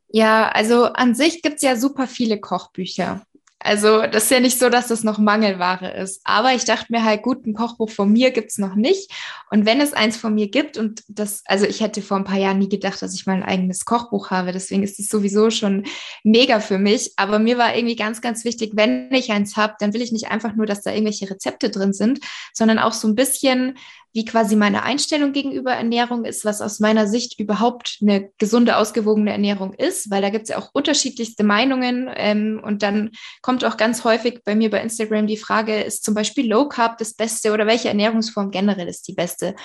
Ja, 0.10 0.50
also 0.50 0.86
an 0.86 1.16
sich 1.16 1.42
gibt 1.42 1.56
es 1.56 1.62
ja 1.64 1.76
super 1.76 2.08
viele 2.08 2.40
Kochbücher. 2.40 3.26
Also 3.64 4.02
das 4.02 4.26
ist 4.26 4.32
ja 4.32 4.42
nicht 4.42 4.60
so, 4.60 4.70
dass 4.70 4.88
das 4.90 5.04
noch 5.06 5.18
Mangelware 5.18 5.92
ist. 5.96 6.22
Aber 6.26 6.54
ich 6.54 6.66
dachte 6.66 6.88
mir 6.90 7.04
halt, 7.04 7.24
gut, 7.24 7.46
ein 7.48 7.54
Kochbuch 7.54 7.90
von 7.90 8.12
mir 8.12 8.32
gibt's 8.32 8.58
noch 8.58 8.76
nicht. 8.76 9.10
Und 9.50 9.66
wenn 9.66 9.80
es 9.80 9.94
eins 9.94 10.18
von 10.18 10.36
mir 10.36 10.50
gibt, 10.50 10.78
und 10.78 11.04
das, 11.08 11.44
also 11.46 11.66
ich 11.66 11.80
hätte 11.80 12.02
vor 12.02 12.18
ein 12.18 12.26
paar 12.26 12.38
Jahren 12.38 12.60
nie 12.60 12.68
gedacht, 12.68 13.02
dass 13.02 13.16
ich 13.16 13.26
mal 13.26 13.38
ein 13.38 13.44
eigenes 13.44 13.86
Kochbuch 13.86 14.32
habe. 14.32 14.52
Deswegen 14.52 14.84
ist 14.84 15.00
es 15.00 15.08
sowieso 15.08 15.50
schon 15.50 15.86
mega 16.24 16.60
für 16.60 16.78
mich. 16.78 17.14
Aber 17.16 17.40
mir 17.40 17.58
war 17.58 17.76
irgendwie 17.76 17.96
ganz, 17.96 18.20
ganz 18.20 18.44
wichtig, 18.44 18.74
wenn 18.76 19.10
ich 19.14 19.32
eins 19.32 19.56
habe, 19.56 19.76
dann 19.80 19.94
will 19.94 20.02
ich 20.02 20.12
nicht 20.12 20.30
einfach 20.30 20.56
nur, 20.56 20.66
dass 20.66 20.82
da 20.82 20.92
irgendwelche 20.92 21.30
Rezepte 21.30 21.70
drin 21.70 21.94
sind, 21.94 22.20
sondern 22.54 22.80
auch 22.80 22.94
so 22.94 23.08
ein 23.08 23.16
bisschen 23.16 23.78
wie 24.14 24.26
quasi 24.26 24.56
meine 24.56 24.84
Einstellung 24.84 25.34
gegenüber 25.34 25.72
Ernährung 25.72 26.24
ist, 26.24 26.46
was 26.46 26.62
aus 26.62 26.80
meiner 26.80 27.08
Sicht 27.08 27.40
überhaupt 27.40 27.98
eine 28.02 28.30
gesunde, 28.38 28.78
ausgewogene 28.78 29.32
Ernährung 29.32 29.74
ist, 29.74 30.12
weil 30.12 30.22
da 30.22 30.30
gibt 30.30 30.44
es 30.44 30.50
ja 30.50 30.60
auch 30.60 30.70
unterschiedlichste 30.72 31.44
Meinungen. 31.44 32.10
Ähm, 32.16 32.62
und 32.64 32.84
dann 32.84 33.10
kommt 33.42 33.66
auch 33.66 33.76
ganz 33.76 34.04
häufig 34.04 34.42
bei 34.46 34.54
mir 34.54 34.70
bei 34.70 34.82
Instagram 34.82 35.26
die 35.26 35.38
Frage, 35.38 35.82
ist 35.82 36.04
zum 36.04 36.14
Beispiel 36.14 36.48
Low 36.48 36.70
Carb 36.70 37.00
das 37.00 37.16
Beste 37.16 37.54
oder 37.54 37.66
welche 37.66 37.88
Ernährungsform 37.88 38.52
generell 38.52 38.88
ist 38.88 39.08
die 39.08 39.14
beste? 39.14 39.56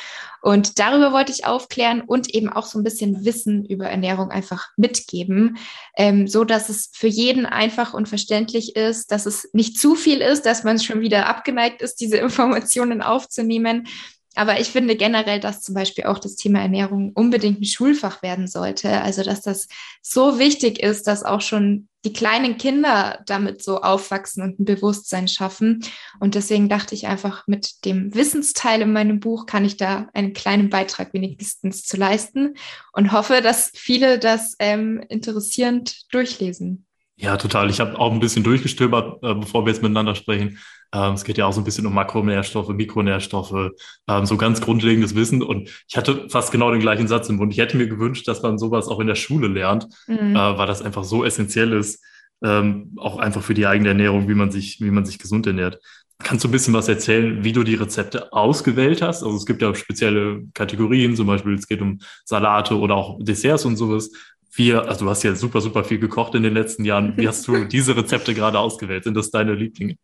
Und 0.40 0.78
darüber 0.78 1.12
wollte 1.12 1.32
ich 1.32 1.44
aufklären 1.44 2.00
und 2.00 2.34
eben 2.34 2.48
auch 2.48 2.64
so 2.64 2.78
ein 2.78 2.84
bisschen 2.84 3.26
Wissen 3.26 3.66
über 3.66 3.86
Ernährung 3.86 4.30
einfach 4.30 4.68
mitgeben, 4.78 5.58
ähm, 5.94 6.26
so 6.26 6.44
dass 6.44 6.70
es 6.70 6.90
für 6.94 7.08
jeden 7.08 7.44
einfach 7.44 7.92
und 7.92 8.08
verständlich 8.08 8.76
ist, 8.76 9.12
dass 9.12 9.26
es 9.26 9.50
nicht 9.52 9.78
zu 9.78 9.94
viel 9.94 10.22
ist, 10.22 10.46
dass 10.46 10.64
man 10.64 10.78
schon 10.78 11.00
wieder 11.00 11.26
abgeneigt 11.26 11.82
ist, 11.82 11.96
diese 11.96 12.16
Informationen 12.28 13.02
aufzunehmen 13.02 13.86
aber 14.38 14.60
ich 14.60 14.68
finde 14.68 14.94
generell, 14.94 15.40
dass 15.40 15.62
zum 15.62 15.74
Beispiel 15.74 16.04
auch 16.04 16.20
das 16.20 16.36
Thema 16.36 16.60
Ernährung 16.60 17.10
unbedingt 17.12 17.60
ein 17.60 17.64
Schulfach 17.64 18.22
werden 18.22 18.46
sollte. 18.46 19.02
Also, 19.02 19.24
dass 19.24 19.40
das 19.42 19.66
so 20.00 20.38
wichtig 20.38 20.80
ist, 20.80 21.08
dass 21.08 21.24
auch 21.24 21.40
schon 21.40 21.88
die 22.04 22.12
kleinen 22.12 22.56
Kinder 22.56 23.20
damit 23.26 23.62
so 23.62 23.80
aufwachsen 23.80 24.42
und 24.42 24.60
ein 24.60 24.64
Bewusstsein 24.64 25.26
schaffen. 25.26 25.84
Und 26.20 26.36
deswegen 26.36 26.68
dachte 26.68 26.94
ich 26.94 27.08
einfach, 27.08 27.48
mit 27.48 27.84
dem 27.84 28.14
Wissensteil 28.14 28.82
in 28.82 28.92
meinem 28.92 29.18
Buch 29.18 29.46
kann 29.46 29.64
ich 29.64 29.76
da 29.76 30.08
einen 30.14 30.32
kleinen 30.32 30.70
Beitrag 30.70 31.12
wenigstens 31.12 31.84
zu 31.84 31.96
leisten 31.96 32.54
und 32.92 33.10
hoffe, 33.10 33.42
dass 33.42 33.72
viele 33.74 34.20
das 34.20 34.54
ähm, 34.60 35.02
interessierend 35.08 36.12
durchlesen. 36.12 36.87
Ja, 37.20 37.36
total. 37.36 37.68
Ich 37.68 37.80
habe 37.80 37.98
auch 37.98 38.12
ein 38.12 38.20
bisschen 38.20 38.44
durchgestöbert, 38.44 39.22
äh, 39.24 39.34
bevor 39.34 39.66
wir 39.66 39.72
jetzt 39.72 39.82
miteinander 39.82 40.14
sprechen. 40.14 40.58
Ähm, 40.94 41.14
es 41.14 41.24
geht 41.24 41.36
ja 41.36 41.46
auch 41.46 41.52
so 41.52 41.60
ein 41.60 41.64
bisschen 41.64 41.84
um 41.84 41.92
Makronährstoffe, 41.92 42.68
Mikronährstoffe, 42.68 43.72
ähm, 44.08 44.24
so 44.24 44.36
ganz 44.36 44.60
grundlegendes 44.60 45.16
Wissen. 45.16 45.42
Und 45.42 45.68
ich 45.88 45.96
hatte 45.96 46.28
fast 46.30 46.52
genau 46.52 46.70
den 46.70 46.80
gleichen 46.80 47.08
Satz 47.08 47.28
im 47.28 47.36
Mund. 47.36 47.52
Ich 47.52 47.58
hätte 47.58 47.76
mir 47.76 47.88
gewünscht, 47.88 48.28
dass 48.28 48.42
man 48.42 48.56
sowas 48.56 48.86
auch 48.86 49.00
in 49.00 49.08
der 49.08 49.16
Schule 49.16 49.48
lernt, 49.48 49.88
mhm. 50.06 50.36
äh, 50.36 50.58
weil 50.58 50.68
das 50.68 50.80
einfach 50.80 51.02
so 51.02 51.24
essentiell 51.24 51.72
ist, 51.72 52.02
ähm, 52.42 52.92
auch 52.96 53.18
einfach 53.18 53.42
für 53.42 53.54
die 53.54 53.66
eigene 53.66 53.88
Ernährung, 53.88 54.28
wie 54.28 54.34
man 54.34 54.52
sich, 54.52 54.80
wie 54.80 54.92
man 54.92 55.04
sich 55.04 55.18
gesund 55.18 55.46
ernährt. 55.48 55.80
Kannst 56.20 56.44
du 56.44 56.48
ein 56.48 56.52
bisschen 56.52 56.74
was 56.74 56.88
erzählen, 56.88 57.44
wie 57.44 57.52
du 57.52 57.64
die 57.64 57.74
Rezepte 57.74 58.32
ausgewählt 58.32 59.02
hast? 59.02 59.22
Also 59.22 59.36
es 59.36 59.46
gibt 59.46 59.60
ja 59.62 59.74
spezielle 59.74 60.42
Kategorien, 60.54 61.14
zum 61.16 61.26
Beispiel 61.26 61.54
es 61.54 61.66
geht 61.66 61.80
um 61.80 61.98
Salate 62.24 62.76
oder 62.78 62.94
auch 62.94 63.18
Desserts 63.20 63.64
und 63.64 63.76
sowas. 63.76 64.10
Wie, 64.54 64.72
also 64.72 65.04
du 65.04 65.10
hast 65.10 65.22
ja 65.22 65.34
super, 65.34 65.60
super 65.60 65.84
viel 65.84 65.98
gekocht 65.98 66.34
in 66.34 66.42
den 66.42 66.54
letzten 66.54 66.84
Jahren. 66.84 67.16
Wie 67.16 67.28
hast 67.28 67.46
du 67.48 67.64
diese 67.64 67.96
Rezepte 67.96 68.34
gerade 68.34 68.58
ausgewählt? 68.58 69.04
Sind 69.04 69.14
das 69.14 69.30
deine 69.30 69.54
Lieblinge? 69.54 69.96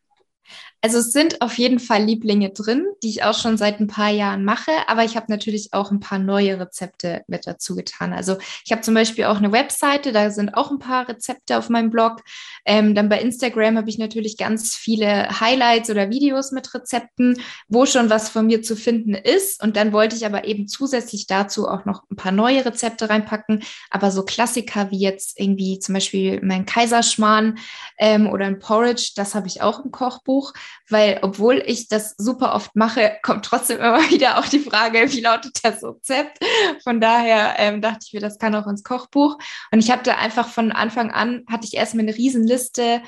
Also 0.85 0.99
es 0.99 1.13
sind 1.13 1.41
auf 1.41 1.57
jeden 1.57 1.79
Fall 1.79 2.05
Lieblinge 2.05 2.51
drin, 2.51 2.85
die 3.03 3.09
ich 3.09 3.25
auch 3.25 3.39
schon 3.39 3.57
seit 3.57 3.81
ein 3.81 3.87
paar 3.87 4.11
Jahren 4.11 4.45
mache, 4.45 4.71
aber 4.87 5.03
ich 5.03 5.17
habe 5.17 5.29
natürlich 5.31 5.73
auch 5.73 5.91
ein 5.91 5.99
paar 5.99 6.19
neue 6.19 6.61
Rezepte 6.61 7.23
mit 7.27 7.47
dazu 7.47 7.75
getan. 7.75 8.13
Also 8.13 8.37
ich 8.67 8.71
habe 8.71 8.83
zum 8.83 8.93
Beispiel 8.93 9.25
auch 9.25 9.39
eine 9.39 9.51
Webseite, 9.51 10.13
da 10.13 10.31
sind 10.31 10.53
auch 10.53 10.71
ein 10.71 10.79
paar 10.79 11.09
Rezepte 11.09 11.57
auf 11.57 11.71
meinem 11.71 11.89
Blog. 11.89 12.21
Ähm, 12.67 12.95
dann 12.95 13.09
bei 13.09 13.19
Instagram 13.19 13.79
habe 13.79 13.89
ich 13.89 13.97
natürlich 13.97 14.37
ganz 14.37 14.75
viele 14.75 15.41
Highlights 15.41 15.89
oder 15.89 16.11
Videos 16.11 16.53
mit 16.53 16.75
Rezepten, 16.75 17.41
wo 17.67 17.87
schon 17.87 18.11
was 18.11 18.29
von 18.29 18.45
mir 18.45 18.61
zu 18.61 18.77
finden 18.77 19.15
ist. 19.15 19.63
Und 19.63 19.79
dann 19.79 19.95
wollte 19.95 20.17
ich 20.17 20.27
aber 20.27 20.45
eben 20.45 20.69
zusätzlich 20.69 21.27
dazu 21.27 21.67
auch 21.67 21.87
noch 21.87 22.03
ein 22.11 22.17
paar 22.17 22.33
neue 22.33 22.63
Rezepte 22.63 23.09
reinpacken. 23.09 23.63
Aber 23.89 24.11
so 24.11 24.23
Klassiker 24.23 24.91
wie 24.91 25.01
jetzt 25.01 25.41
irgendwie 25.41 25.79
zum 25.79 25.95
Beispiel 25.95 26.43
mein 26.43 26.67
Kaiserschmarrn 26.67 27.57
ähm, 27.97 28.29
oder 28.29 28.45
ein 28.45 28.59
Porridge, 28.59 29.13
das 29.17 29.35
habe 29.35 29.47
ich 29.47 29.63
auch 29.63 29.83
im 29.83 29.91
Kochbuch 29.91 30.53
weil 30.89 31.19
obwohl 31.23 31.63
ich 31.67 31.89
das 31.89 32.15
super 32.19 32.55
oft 32.55 32.77
mache, 32.77 33.17
kommt 33.23 33.45
trotzdem 33.45 33.79
immer 33.79 33.99
wieder 34.11 34.39
auch 34.39 34.47
die 34.47 34.61
Frage, 34.61 35.13
wie 35.13 35.21
lautet 35.21 35.59
das 35.63 35.83
Rezept? 35.83 36.39
Von 36.83 37.01
daher 37.01 37.55
ähm, 37.59 37.81
dachte 37.81 38.01
ich 38.07 38.13
mir, 38.13 38.21
das 38.21 38.39
kann 38.39 38.55
auch 38.55 38.67
ins 38.67 38.85
Kochbuch. 38.85 39.39
Und 39.71 39.79
ich 39.79 39.91
da 40.05 40.17
einfach 40.17 40.49
von 40.49 40.73
Anfang 40.73 41.11
an, 41.11 41.45
hatte 41.51 41.67
ich 41.67 41.75
erstmal 41.75 42.05
eine 42.05 42.17
Riesenliste, 42.17 43.03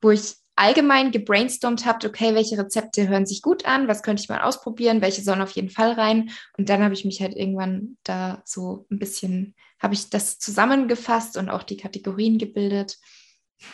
wo 0.00 0.10
ich 0.10 0.36
allgemein 0.56 1.10
gebrainstormt 1.10 1.84
habt, 1.84 2.04
okay, 2.04 2.34
welche 2.34 2.58
Rezepte 2.58 3.08
hören 3.08 3.26
sich 3.26 3.42
gut 3.42 3.64
an, 3.64 3.88
was 3.88 4.02
könnte 4.02 4.22
ich 4.22 4.28
mal 4.28 4.42
ausprobieren, 4.42 5.00
welche 5.00 5.22
sollen 5.22 5.42
auf 5.42 5.50
jeden 5.50 5.70
Fall 5.70 5.92
rein. 5.92 6.30
Und 6.56 6.68
dann 6.68 6.82
habe 6.82 6.94
ich 6.94 7.04
mich 7.04 7.20
halt 7.20 7.34
irgendwann 7.34 7.96
da 8.04 8.42
so 8.44 8.86
ein 8.90 8.98
bisschen, 8.98 9.54
habe 9.80 9.94
ich 9.94 10.10
das 10.10 10.38
zusammengefasst 10.38 11.36
und 11.36 11.50
auch 11.50 11.64
die 11.64 11.76
Kategorien 11.76 12.38
gebildet. 12.38 12.98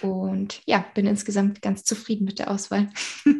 Und 0.02 0.62
ja, 0.66 0.84
bin 0.94 1.06
insgesamt 1.06 1.62
ganz 1.62 1.84
zufrieden 1.84 2.24
mit 2.24 2.38
der 2.38 2.50
Auswahl. 2.50 2.88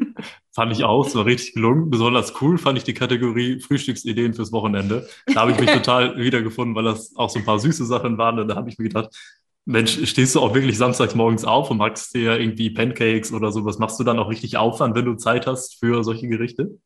Fand 0.53 0.73
ich 0.73 0.85
auch, 0.85 1.07
es 1.07 1.15
war 1.15 1.25
richtig 1.25 1.55
gelungen. 1.55 1.91
Besonders 1.91 2.41
cool 2.41 2.59
fand 2.59 2.77
ich 2.77 2.85
die 2.85 2.95
Kategorie 2.95 3.61
Frühstücksideen 3.61 4.35
fürs 4.35 4.53
Wochenende. 4.53 5.09
Da 5.27 5.43
habe 5.43 5.53
ich 5.53 5.61
mich 5.61 5.71
total 5.73 6.19
wiedergefunden, 6.19 6.75
weil 6.75 6.85
das 6.85 7.15
auch 7.17 7.31
so 7.31 7.39
ein 7.39 7.45
paar 7.45 7.59
süße 7.59 7.85
Sachen 7.87 8.19
waren. 8.19 8.39
Und 8.39 8.49
da 8.49 8.57
habe 8.57 8.69
ich 8.69 8.79
mir 8.79 8.89
gedacht, 8.89 9.15
Mensch, 9.65 10.05
stehst 10.09 10.35
du 10.35 10.41
auch 10.41 10.55
wirklich 10.55 10.77
samstags 10.77 11.15
morgens 11.15 11.45
auf 11.45 11.71
und 11.71 11.77
magst 11.77 12.15
dir 12.15 12.39
irgendwie 12.39 12.71
Pancakes 12.71 13.33
oder 13.33 13.53
so? 13.53 13.65
Was 13.65 13.79
machst 13.79 14.01
du 14.01 14.05
dann 14.05 14.19
auch 14.19 14.29
richtig 14.29 14.57
Aufwand, 14.57 14.97
wenn 14.97 15.05
du 15.05 15.15
Zeit 15.15 15.47
hast 15.47 15.79
für 15.79 16.03
solche 16.03 16.29
Gerichte? 16.29 16.79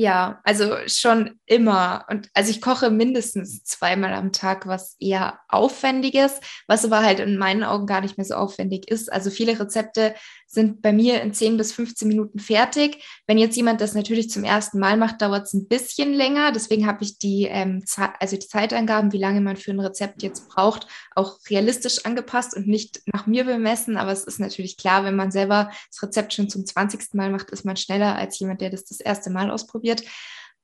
Ja, 0.00 0.40
also 0.44 0.76
schon 0.86 1.40
immer. 1.44 2.06
Und 2.08 2.30
also 2.32 2.52
ich 2.52 2.60
koche 2.60 2.88
mindestens 2.88 3.64
zweimal 3.64 4.14
am 4.14 4.30
Tag 4.30 4.68
was 4.68 4.94
eher 5.00 5.40
Aufwendiges, 5.48 6.38
was 6.68 6.84
aber 6.84 7.02
halt 7.02 7.18
in 7.18 7.36
meinen 7.36 7.64
Augen 7.64 7.86
gar 7.86 8.00
nicht 8.00 8.16
mehr 8.16 8.24
so 8.24 8.34
aufwendig 8.36 8.88
ist. 8.88 9.12
Also 9.12 9.30
viele 9.30 9.58
Rezepte 9.58 10.14
sind 10.50 10.82
bei 10.82 10.92
mir 10.92 11.22
in 11.22 11.32
10 11.32 11.56
bis 11.56 11.72
15 11.72 12.08
Minuten 12.08 12.38
fertig. 12.40 13.04
Wenn 13.26 13.38
jetzt 13.38 13.56
jemand 13.56 13.80
das 13.80 13.94
natürlich 13.94 14.30
zum 14.30 14.44
ersten 14.44 14.78
Mal 14.78 14.96
macht, 14.96 15.22
dauert 15.22 15.46
es 15.46 15.54
ein 15.54 15.68
bisschen 15.68 16.12
länger. 16.12 16.50
Deswegen 16.50 16.86
habe 16.86 17.04
ich 17.04 17.18
die, 17.18 17.44
ähm, 17.44 17.84
also 18.18 18.36
die 18.36 18.48
Zeitangaben, 18.48 19.12
wie 19.12 19.18
lange 19.18 19.40
man 19.40 19.56
für 19.56 19.70
ein 19.70 19.80
Rezept 19.80 20.22
jetzt 20.22 20.48
braucht, 20.48 20.88
auch 21.14 21.38
realistisch 21.48 22.04
angepasst 22.04 22.56
und 22.56 22.66
nicht 22.66 23.02
nach 23.06 23.26
mir 23.26 23.44
bemessen. 23.44 23.96
Aber 23.96 24.10
es 24.10 24.24
ist 24.24 24.40
natürlich 24.40 24.76
klar, 24.76 25.04
wenn 25.04 25.16
man 25.16 25.30
selber 25.30 25.70
das 25.90 26.02
Rezept 26.02 26.34
schon 26.34 26.48
zum 26.48 26.66
20. 26.66 27.14
Mal 27.14 27.30
macht, 27.30 27.50
ist 27.50 27.64
man 27.64 27.76
schneller 27.76 28.16
als 28.16 28.38
jemand, 28.38 28.60
der 28.60 28.70
das 28.70 28.84
das 28.84 29.00
erste 29.00 29.30
Mal 29.30 29.50
ausprobiert 29.50 29.68
ausprobiert. 29.68 30.02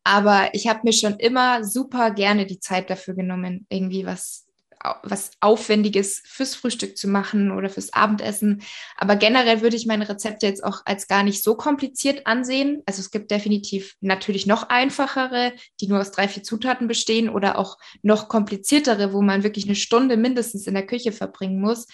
Aber 0.06 0.50
ich 0.52 0.68
habe 0.68 0.80
mir 0.84 0.92
schon 0.92 1.14
immer 1.18 1.64
super 1.64 2.10
gerne 2.10 2.44
die 2.44 2.60
Zeit 2.60 2.90
dafür 2.90 3.14
genommen, 3.14 3.66
irgendwie 3.70 4.04
was, 4.04 4.43
was 5.02 5.30
Aufwendiges 5.40 6.22
fürs 6.26 6.54
Frühstück 6.54 6.96
zu 6.96 7.08
machen 7.08 7.50
oder 7.50 7.70
fürs 7.70 7.92
Abendessen. 7.92 8.62
Aber 8.96 9.16
generell 9.16 9.62
würde 9.62 9.76
ich 9.76 9.86
meine 9.86 10.08
Rezepte 10.08 10.46
jetzt 10.46 10.62
auch 10.62 10.82
als 10.84 11.08
gar 11.08 11.22
nicht 11.22 11.42
so 11.42 11.54
kompliziert 11.56 12.26
ansehen. 12.26 12.82
Also 12.86 13.00
es 13.00 13.10
gibt 13.10 13.30
definitiv 13.30 13.96
natürlich 14.00 14.46
noch 14.46 14.68
einfachere, 14.68 15.52
die 15.80 15.88
nur 15.88 16.00
aus 16.00 16.10
drei, 16.10 16.28
vier 16.28 16.42
Zutaten 16.42 16.88
bestehen 16.88 17.28
oder 17.28 17.58
auch 17.58 17.78
noch 18.02 18.28
kompliziertere, 18.28 19.12
wo 19.12 19.22
man 19.22 19.42
wirklich 19.42 19.64
eine 19.64 19.76
Stunde 19.76 20.16
mindestens 20.16 20.66
in 20.66 20.74
der 20.74 20.86
Küche 20.86 21.12
verbringen 21.12 21.60
muss. 21.60 21.86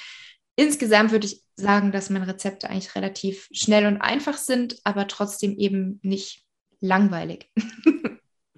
Insgesamt 0.57 1.13
würde 1.13 1.27
ich 1.27 1.43
sagen, 1.57 1.93
dass 1.93 2.11
meine 2.11 2.27
Rezepte 2.27 2.69
eigentlich 2.69 2.95
relativ 2.95 3.49
schnell 3.53 3.87
und 3.87 3.99
einfach 3.99 4.37
sind, 4.37 4.79
aber 4.85 5.07
trotzdem 5.07 5.57
eben 5.57 6.01
nicht 6.03 6.45
langweilig. 6.81 7.51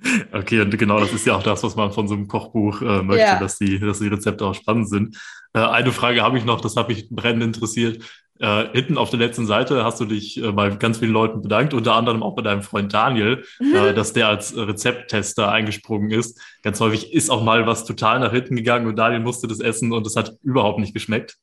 Okay, 0.32 0.60
und 0.60 0.76
genau 0.78 0.98
das 0.98 1.12
ist 1.12 1.26
ja 1.26 1.36
auch 1.36 1.42
das, 1.42 1.62
was 1.62 1.76
man 1.76 1.92
von 1.92 2.08
so 2.08 2.14
einem 2.14 2.28
Kochbuch 2.28 2.82
äh, 2.82 3.02
möchte, 3.02 3.22
ja. 3.22 3.38
dass, 3.38 3.58
die, 3.58 3.78
dass 3.78 3.98
die 3.98 4.08
Rezepte 4.08 4.44
auch 4.44 4.54
spannend 4.54 4.88
sind. 4.88 5.16
Äh, 5.52 5.60
eine 5.60 5.92
Frage 5.92 6.22
habe 6.22 6.38
ich 6.38 6.44
noch, 6.44 6.60
das 6.60 6.76
habe 6.76 6.92
mich 6.92 7.08
brennend 7.10 7.42
interessiert. 7.42 8.02
Äh, 8.38 8.66
hinten 8.72 8.98
auf 8.98 9.10
der 9.10 9.20
letzten 9.20 9.46
Seite 9.46 9.84
hast 9.84 10.00
du 10.00 10.04
dich 10.04 10.42
äh, 10.42 10.50
bei 10.52 10.70
ganz 10.70 10.98
vielen 10.98 11.12
Leuten 11.12 11.42
bedankt, 11.42 11.74
unter 11.74 11.94
anderem 11.94 12.22
auch 12.22 12.34
bei 12.34 12.42
deinem 12.42 12.62
Freund 12.62 12.92
Daniel, 12.92 13.44
mhm. 13.60 13.74
Äh, 13.74 13.94
dass 13.94 14.12
der 14.12 14.28
als 14.28 14.56
Rezepttester 14.56 15.50
eingesprungen 15.50 16.10
ist. 16.10 16.40
Ganz 16.62 16.80
häufig 16.80 17.12
ist 17.12 17.30
auch 17.30 17.44
mal 17.44 17.66
was 17.66 17.84
total 17.84 18.20
nach 18.20 18.32
hinten 18.32 18.56
gegangen 18.56 18.86
und 18.86 18.96
Daniel 18.96 19.20
musste 19.20 19.46
das 19.46 19.60
essen 19.60 19.92
und 19.92 20.06
es 20.06 20.16
hat 20.16 20.32
überhaupt 20.42 20.80
nicht 20.80 20.94
geschmeckt. 20.94 21.36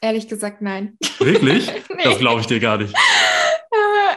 Ehrlich 0.00 0.28
gesagt, 0.28 0.62
nein. 0.62 0.96
Wirklich? 1.18 1.70
nee. 1.94 2.04
Das 2.04 2.18
glaube 2.18 2.40
ich 2.40 2.46
dir 2.46 2.60
gar 2.60 2.78
nicht 2.78 2.94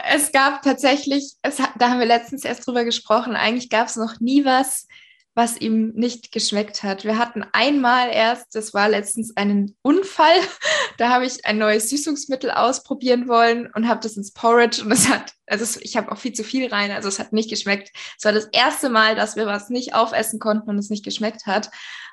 es 0.05 0.31
gab 0.31 0.61
tatsächlich, 0.61 1.33
es, 1.41 1.57
da 1.57 1.89
haben 1.89 1.99
wir 1.99 2.05
letztens 2.05 2.45
erst 2.45 2.65
drüber 2.65 2.83
gesprochen, 2.83 3.35
eigentlich 3.35 3.69
gab 3.69 3.87
es 3.87 3.95
noch 3.95 4.19
nie 4.19 4.45
was, 4.45 4.87
was 5.35 5.59
ihm 5.61 5.93
nicht 5.95 6.31
geschmeckt 6.31 6.83
hat. 6.83 7.05
Wir 7.05 7.17
hatten 7.17 7.45
einmal 7.53 8.09
erst, 8.11 8.55
das 8.55 8.73
war 8.73 8.89
letztens 8.89 9.37
einen 9.37 9.77
Unfall, 9.81 10.35
da 10.97 11.09
habe 11.09 11.25
ich 11.25 11.45
ein 11.45 11.57
neues 11.57 11.89
Süßungsmittel 11.89 12.51
ausprobieren 12.51 13.27
wollen 13.27 13.69
und 13.73 13.87
habe 13.87 14.01
das 14.01 14.17
ins 14.17 14.33
Porridge 14.33 14.83
und 14.83 14.91
es 14.91 15.07
hat, 15.07 15.33
also 15.47 15.79
ich 15.81 15.95
habe 15.95 16.11
auch 16.11 16.17
viel 16.17 16.33
zu 16.33 16.43
viel 16.43 16.67
rein, 16.67 16.91
also 16.91 17.07
es 17.07 17.19
hat 17.19 17.31
nicht 17.31 17.49
geschmeckt. 17.49 17.91
Es 18.17 18.25
war 18.25 18.33
das 18.33 18.49
erste 18.51 18.89
Mal, 18.89 19.15
dass 19.15 19.35
wir 19.35 19.45
was 19.45 19.69
nicht 19.69 19.93
aufessen 19.93 20.39
konnten 20.39 20.69
und 20.69 20.77
es 20.77 20.89
nicht 20.89 21.05
geschmeckt 21.05 21.45
hat. 21.45 21.69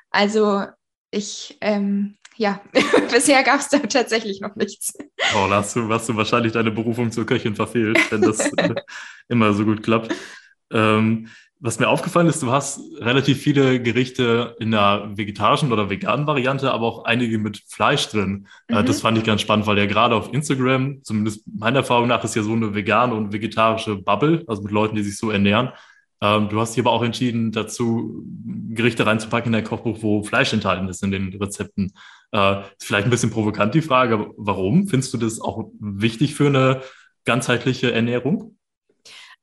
Also 0.09 0.65
ich 1.11 1.57
ähm, 1.61 2.17
ja, 2.37 2.61
bisher 3.11 3.43
gab 3.43 3.59
es 3.59 3.69
da 3.69 3.79
tatsächlich 3.79 4.41
noch 4.41 4.55
nichts. 4.55 4.93
Oh, 5.35 5.47
da 5.49 5.57
hast 5.57 5.75
du, 5.75 5.91
hast 5.91 6.07
du 6.09 6.15
wahrscheinlich 6.15 6.53
deine 6.53 6.71
Berufung 6.71 7.11
zur 7.11 7.25
Köchin 7.25 7.55
verfehlt, 7.55 7.99
wenn 8.11 8.21
das 8.21 8.39
äh, 8.57 8.75
immer 9.27 9.53
so 9.53 9.65
gut 9.65 9.83
klappt. 9.83 10.13
Ähm, 10.71 11.27
was 11.59 11.79
mir 11.79 11.87
aufgefallen 11.87 12.27
ist, 12.27 12.43
du 12.43 12.51
hast 12.51 12.79
relativ 12.99 13.41
viele 13.41 13.81
Gerichte 13.81 14.55
in 14.59 14.69
der 14.69 15.09
vegetarischen 15.15 15.71
oder 15.71 15.89
veganen 15.89 16.27
Variante, 16.27 16.71
aber 16.71 16.85
auch 16.85 17.05
einige 17.05 17.39
mit 17.39 17.63
Fleisch 17.67 18.09
drin. 18.09 18.47
Äh, 18.67 18.81
mhm. 18.81 18.85
Das 18.85 19.01
fand 19.01 19.17
ich 19.17 19.23
ganz 19.23 19.41
spannend, 19.41 19.65
weil 19.65 19.77
ja 19.77 19.87
gerade 19.87 20.15
auf 20.15 20.31
Instagram, 20.31 21.03
zumindest 21.03 21.43
meiner 21.47 21.79
Erfahrung 21.79 22.07
nach, 22.07 22.23
ist 22.23 22.35
ja 22.35 22.43
so 22.43 22.53
eine 22.53 22.75
vegane 22.75 23.15
und 23.15 23.33
vegetarische 23.33 23.95
Bubble, 23.95 24.43
also 24.45 24.61
mit 24.61 24.71
Leuten, 24.71 24.95
die 24.95 25.03
sich 25.03 25.17
so 25.17 25.31
ernähren. 25.31 25.71
Ähm, 26.21 26.49
du 26.49 26.59
hast 26.59 26.75
dich 26.75 26.83
aber 26.83 26.91
auch 26.91 27.03
entschieden, 27.03 27.51
dazu 27.51 28.23
Gerichte 28.69 29.05
reinzupacken 29.05 29.47
in 29.47 29.53
dein 29.53 29.63
Kochbuch, 29.63 29.97
wo 30.01 30.23
Fleisch 30.23 30.53
enthalten 30.53 30.87
ist 30.87 31.03
in 31.03 31.11
den 31.11 31.33
Rezepten. 31.33 31.91
Äh, 32.31 32.61
vielleicht 32.79 33.07
ein 33.07 33.09
bisschen 33.09 33.31
provokant 33.31 33.73
die 33.73 33.81
Frage, 33.81 34.31
warum? 34.37 34.87
Findest 34.87 35.13
du 35.13 35.17
das 35.17 35.39
auch 35.39 35.69
wichtig 35.79 36.35
für 36.35 36.47
eine 36.47 36.81
ganzheitliche 37.25 37.91
Ernährung? 37.91 38.57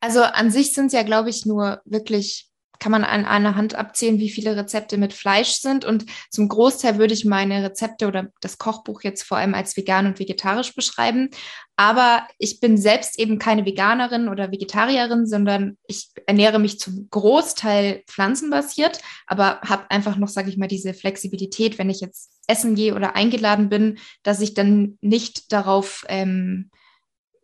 Also 0.00 0.22
an 0.22 0.50
sich 0.50 0.74
sind 0.74 0.86
es 0.86 0.92
ja, 0.92 1.02
glaube 1.02 1.30
ich, 1.30 1.46
nur 1.46 1.80
wirklich 1.84 2.48
kann 2.84 2.92
man 2.92 3.04
an 3.04 3.24
einer 3.24 3.56
Hand 3.56 3.76
abzählen, 3.76 4.18
wie 4.18 4.28
viele 4.28 4.58
Rezepte 4.58 4.98
mit 4.98 5.14
Fleisch 5.14 5.52
sind. 5.52 5.86
Und 5.86 6.04
zum 6.28 6.50
Großteil 6.50 6.98
würde 6.98 7.14
ich 7.14 7.24
meine 7.24 7.64
Rezepte 7.64 8.06
oder 8.06 8.26
das 8.42 8.58
Kochbuch 8.58 9.00
jetzt 9.00 9.22
vor 9.22 9.38
allem 9.38 9.54
als 9.54 9.74
vegan 9.78 10.04
und 10.04 10.18
vegetarisch 10.18 10.74
beschreiben. 10.74 11.30
Aber 11.76 12.28
ich 12.38 12.60
bin 12.60 12.76
selbst 12.76 13.18
eben 13.18 13.38
keine 13.38 13.64
Veganerin 13.64 14.28
oder 14.28 14.52
Vegetarierin, 14.52 15.26
sondern 15.26 15.78
ich 15.86 16.10
ernähre 16.26 16.58
mich 16.58 16.78
zum 16.78 17.08
Großteil 17.08 18.02
pflanzenbasiert, 18.06 19.00
aber 19.26 19.62
habe 19.62 19.90
einfach 19.90 20.18
noch, 20.18 20.28
sage 20.28 20.50
ich 20.50 20.58
mal, 20.58 20.68
diese 20.68 20.92
Flexibilität, 20.92 21.78
wenn 21.78 21.88
ich 21.88 22.02
jetzt 22.02 22.32
essen 22.48 22.74
gehe 22.74 22.94
oder 22.94 23.16
eingeladen 23.16 23.70
bin, 23.70 23.96
dass 24.22 24.42
ich 24.42 24.52
dann 24.52 24.98
nicht 25.00 25.54
darauf 25.54 26.04
ähm, 26.10 26.70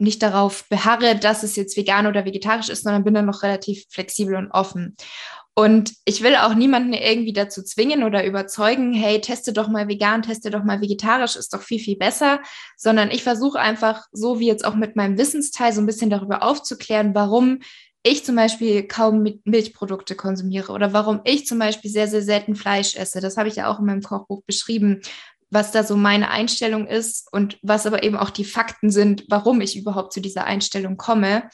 nicht 0.01 0.23
darauf 0.23 0.69
beharre, 0.69 1.17
dass 1.17 1.43
es 1.43 1.57
jetzt 1.57 1.77
vegan 1.77 2.07
oder 2.07 2.25
vegetarisch 2.25 2.69
ist, 2.69 2.85
sondern 2.85 3.05
bin 3.05 3.15
dann 3.15 3.27
noch 3.27 3.43
relativ 3.43 3.85
flexibel 3.91 4.35
und 4.37 4.51
offen. 4.51 4.97
Und 5.55 5.93
ich 6.05 6.23
will 6.23 6.37
auch 6.37 6.55
niemanden 6.55 6.95
irgendwie 6.95 7.33
dazu 7.33 7.63
zwingen 7.63 8.03
oder 8.03 8.25
überzeugen, 8.25 8.95
hey, 8.95 9.21
teste 9.21 9.53
doch 9.53 9.69
mal 9.69 9.89
vegan, 9.89 10.23
teste 10.23 10.51
doch 10.51 10.65
mal 10.65 10.81
vegetarisch, 10.81 11.37
ist 11.37 11.53
doch 11.53 11.61
viel, 11.63 11.81
viel 11.81 11.97
besser, 11.97 12.41
sondern 12.77 13.11
ich 13.11 13.23
versuche 13.23 13.59
einfach, 13.59 14.07
so 14.13 14.39
wie 14.41 14.47
jetzt 14.47 14.65
auch 14.65 14.75
mit 14.75 14.97
meinem 14.97 15.19
Wissensteil, 15.19 15.73
so 15.73 15.83
ein 15.83 15.87
bisschen 15.87 16.09
darüber 16.09 16.43
aufzuklären, 16.43 17.15
warum 17.15 17.59
ich 18.03 18.25
zum 18.25 18.37
Beispiel 18.37 18.87
kaum 18.87 19.27
Milchprodukte 19.45 20.15
konsumiere 20.15 20.73
oder 20.73 20.95
warum 20.95 21.21
ich 21.25 21.47
zum 21.47 21.59
Beispiel 21.59 21.91
sehr, 21.91 22.09
sehr 22.09 22.23
selten 22.23 22.55
Fleisch 22.55 22.97
esse. 22.97 23.21
Das 23.21 23.37
habe 23.37 23.49
ich 23.49 23.57
ja 23.57 23.69
auch 23.71 23.81
in 23.81 23.87
meinem 23.87 24.03
Kochbuch 24.03 24.43
beschrieben 24.47 25.03
was 25.51 25.73
da 25.73 25.85
so 25.85 25.97
meine 25.97 26.31
Einstellung 26.31 26.87
ist 26.87 27.29
und 27.33 27.59
was 27.63 27.87
aber 27.87 28.03
eben 28.03 28.17
auch 28.17 28.31
die 28.31 28.45
Fakten 28.45 28.91
sind, 28.91 29.25
warum 29.29 29.61
ich 29.61 29.77
überhaupt 29.77 30.13
zu 30.13 30.21
dieser 30.21 30.45
Einstellung 30.45 30.97
komme. 30.97 31.49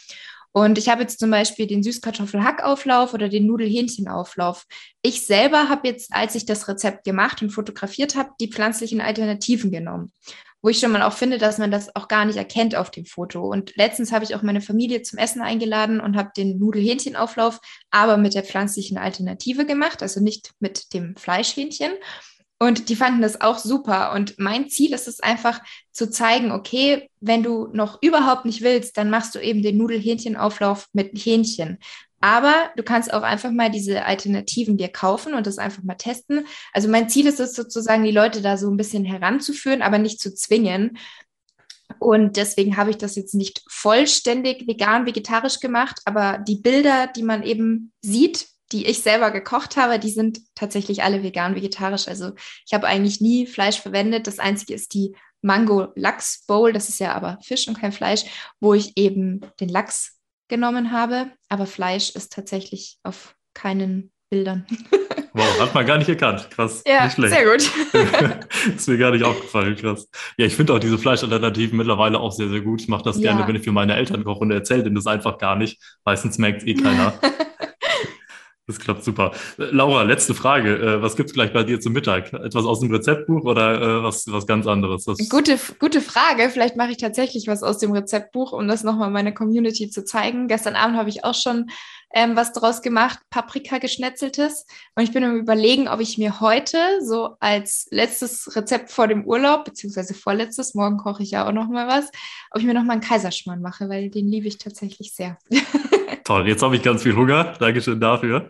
Und 0.53 0.79
ich 0.79 0.89
habe 0.89 1.03
jetzt 1.03 1.21
zum 1.21 1.31
Beispiel 1.31 1.67
den 1.67 1.83
Süßkartoffelhackauflauf 1.83 3.13
oder 3.13 3.29
den 3.29 3.47
Nudelhähnchenauflauf. 3.47 4.65
Ich 5.03 5.27
selber 5.27 5.69
habe 5.69 5.87
jetzt, 5.87 6.15
als 6.15 6.35
ich 6.35 6.47
das 6.47 6.67
Rezept 6.67 7.05
gemacht 7.05 7.43
und 7.43 7.51
fotografiert 7.51 8.17
habe, 8.17 8.31
die 8.41 8.51
pflanzlichen 8.51 9.03
Alternativen 9.03 9.71
genommen. 9.71 10.13
Wo 10.63 10.71
ich 10.71 10.79
schon 10.79 10.93
mal 10.93 11.03
auch 11.03 11.13
finde, 11.13 11.37
dass 11.37 11.59
man 11.59 11.71
das 11.71 11.95
auch 11.95 12.09
gar 12.09 12.25
nicht 12.25 12.39
erkennt 12.39 12.75
auf 12.75 12.91
dem 12.91 13.05
Foto. 13.05 13.47
Und 13.47 13.77
letztens 13.77 14.13
habe 14.13 14.25
ich 14.25 14.35
auch 14.35 14.41
meine 14.41 14.63
Familie 14.63 15.03
zum 15.03 15.19
Essen 15.19 15.43
eingeladen 15.43 16.01
und 16.01 16.17
habe 16.17 16.31
den 16.35 16.59
Nudelhähnchenauflauf 16.59 17.61
aber 17.91 18.17
mit 18.17 18.33
der 18.33 18.43
pflanzlichen 18.43 18.97
Alternative 18.97 19.67
gemacht, 19.67 20.03
also 20.03 20.21
nicht 20.21 20.53
mit 20.59 20.95
dem 20.95 21.17
Fleischhähnchen. 21.17 21.93
Und 22.59 22.89
die 22.89 22.97
fanden 22.97 23.21
das 23.21 23.41
auch 23.41 23.59
super. 23.59 24.13
Und 24.13 24.39
mein 24.39 24.71
Ziel 24.71 24.95
ist 24.95 25.09
es 25.09 25.21
einfach 25.21 25.61
zu 25.93 26.09
zeigen, 26.09 26.53
okay, 26.53 27.11
wenn 27.21 27.43
du 27.43 27.69
noch 27.73 28.01
überhaupt 28.03 28.47
nicht 28.47 28.63
willst, 28.63 28.97
dann 28.97 29.11
machst 29.11 29.35
du 29.35 29.41
eben 29.41 29.63
den 29.63 29.77
Nudelhähnchenauflauf 29.77 30.87
mit 30.93 31.13
Hähnchen. 31.15 31.79
Aber 32.21 32.71
du 32.77 32.83
kannst 32.83 33.13
auch 33.13 33.23
einfach 33.23 33.51
mal 33.51 33.71
diese 33.71 34.07
Alternativen 34.07 34.79
dir 34.79 34.89
kaufen 34.89 35.35
und 35.35 35.47
das 35.47 35.59
einfach 35.59 35.83
mal 35.83 35.97
testen. 35.97 36.47
Also 36.73 36.89
mein 36.89 37.11
Ziel 37.11 37.27
ist 37.27 37.41
es 37.41 37.53
sozusagen, 37.53 38.05
die 38.05 38.11
Leute 38.11 38.41
da 38.41 38.57
so 38.57 38.71
ein 38.71 38.79
bisschen 38.79 39.05
heranzuführen, 39.05 39.83
aber 39.83 39.99
nicht 39.99 40.19
zu 40.19 40.35
zwingen. 40.35 40.97
Und 41.99 42.37
deswegen 42.37 42.77
habe 42.77 42.91
ich 42.91 42.97
das 42.97 43.17
jetzt 43.17 43.35
nicht 43.35 43.63
vollständig 43.69 44.67
vegan, 44.67 45.07
vegetarisch 45.07 45.61
gemacht, 45.61 46.01
aber 46.05 46.39
die 46.39 46.57
Bilder, 46.57 47.07
die 47.07 47.23
man 47.23 47.43
eben 47.43 47.93
sieht, 48.01 48.47
die 48.77 48.85
ich 48.85 49.03
selber 49.03 49.31
gekocht 49.31 49.79
habe, 49.79 49.99
die 49.99 50.11
sind 50.11 50.41
tatsächlich 50.55 51.03
alle 51.03 51.23
vegan, 51.23 51.55
vegetarisch. 51.55 52.09
Also 52.09 52.33
ich 52.67 52.75
habe 52.75 52.87
eigentlich 52.87 53.23
nie 53.23 53.47
Fleisch 53.47 53.81
verwendet. 53.81 54.27
Das 54.27 54.39
einzige 54.39 54.75
ist 54.75 54.93
die 54.93 55.17
Mango 55.41 55.89
Lachs 55.95 56.45
Bowl. 56.47 56.75
Das 56.75 56.91
ist 56.91 57.01
ja 57.01 57.15
aber 57.15 57.39
Fisch 57.43 57.69
und 57.69 57.81
kein 57.81 57.93
Fleisch, 57.93 58.25
wo 58.61 58.75
ich 58.75 58.93
eben 58.99 59.41
den 59.61 59.71
Lachs 59.71 60.19
genommen 60.49 60.93
habe. 60.93 61.31
Aber 61.49 61.65
Fleisch 61.65 62.11
ist 62.11 62.35
tatsächlich 62.35 62.99
auf 63.03 63.35
keinen 63.55 64.13
Bildern. 64.29 64.67
Wow, 65.37 65.61
hat 65.61 65.75
man 65.75 65.85
gar 65.85 65.99
nicht 65.99 66.09
erkannt. 66.09 66.49
Krass. 66.51 66.83
Ja, 66.87 67.05
nicht 67.05 67.13
schlecht. 67.13 67.35
sehr 67.35 67.45
gut. 67.45 67.71
ist 68.75 68.89
mir 68.89 68.97
gar 68.97 69.11
nicht 69.11 69.23
aufgefallen. 69.23 69.77
Krass. 69.77 70.09
Ja, 70.39 70.47
ich 70.47 70.57
finde 70.57 70.73
auch 70.73 70.79
diese 70.79 70.97
Fleischalternativen 70.97 71.77
mittlerweile 71.77 72.19
auch 72.19 72.33
sehr, 72.33 72.49
sehr 72.49 72.63
gut. 72.63 72.81
Ich 72.81 72.89
mache 72.89 73.05
das 73.05 73.19
ja. 73.19 73.35
gerne, 73.35 73.47
wenn 73.47 73.55
ich 73.55 73.63
für 73.63 73.73
meine 73.73 73.97
Eltern 73.97 74.25
koche 74.25 74.41
und 74.41 74.51
erzähle 74.51 74.85
denen 74.85 74.95
das 74.95 75.07
einfach 75.07 75.37
gar 75.37 75.57
nicht. 75.57 75.79
Meistens 76.07 76.39
merkt 76.39 76.63
es 76.63 76.69
eh 76.69 76.73
keiner. 76.73 77.13
Das 78.69 78.81
klappt 78.81 79.05
super. 79.05 79.31
Laura, 79.59 80.03
letzte 80.03 80.35
Frage. 80.35 80.77
Äh, 80.77 81.01
was 81.01 81.15
gibt 81.15 81.31
es 81.31 81.35
gleich 81.35 81.53
bei 81.53 81.63
dir 81.63 81.79
zum 81.79 81.93
Mittag? 81.93 82.33
Etwas 82.33 82.65
aus 82.65 82.81
dem 82.81 82.91
Rezeptbuch 82.91 83.45
oder 83.45 83.81
äh, 83.81 84.03
was, 84.03 84.27
was 84.27 84.45
ganz 84.45 84.67
anderes? 84.67 85.07
Was 85.07 85.19
gute, 85.29 85.57
gute 85.79 86.01
Frage. 86.01 86.51
Vielleicht 86.51 86.75
mache 86.77 86.91
ich 86.91 86.97
tatsächlich 86.97 87.47
was 87.47 87.63
aus 87.63 87.79
dem 87.79 87.93
Rezeptbuch, 87.93 88.53
um 88.53 88.67
das 88.67 88.83
nochmal 88.83 89.11
meiner 89.11 89.31
Community 89.31 89.89
zu 89.89 90.05
zeigen. 90.05 90.49
Gestern 90.49 90.75
Abend 90.75 90.97
habe 90.97 91.09
ich 91.09 91.25
auch 91.25 91.35
schon 91.35 91.71
ähm, 92.13 92.35
was 92.35 92.53
draus 92.53 92.83
gemacht, 92.83 93.21
Paprika 93.31 93.79
geschnetzeltes. 93.79 94.67
Und 94.97 95.05
ich 95.05 95.13
bin 95.13 95.23
am 95.23 95.37
überlegen, 95.37 95.87
ob 95.87 96.01
ich 96.01 96.19
mir 96.19 96.41
heute 96.41 96.79
so 97.05 97.37
als 97.39 97.87
letztes 97.93 98.57
Rezept 98.57 98.91
vor 98.91 99.07
dem 99.07 99.27
Urlaub, 99.27 99.65
beziehungsweise 99.65 100.15
vorletztes, 100.15 100.75
morgen 100.75 100.97
koche 100.97 101.23
ich 101.23 101.31
ja 101.31 101.47
auch 101.47 101.53
noch 101.53 101.69
mal 101.69 101.87
was, 101.87 102.07
ob 102.51 102.61
ich 102.61 102.67
mir 102.67 102.75
noch 102.75 102.83
mal 102.83 102.95
einen 102.95 103.01
Kaiserschmarrn 103.01 103.63
mache, 103.63 103.89
weil 103.89 104.11
den 104.11 104.27
liebe 104.27 104.49
ich 104.49 104.59
tatsächlich 104.59 105.15
sehr. 105.15 105.39
Toll, 106.27 106.49
jetzt 106.49 106.61
habe 106.61 106.75
ich 106.75 106.83
ganz 106.83 107.05
viel 107.05 107.15
Hunger. 107.15 107.55
Dankeschön 107.61 108.01
dafür. 108.01 108.49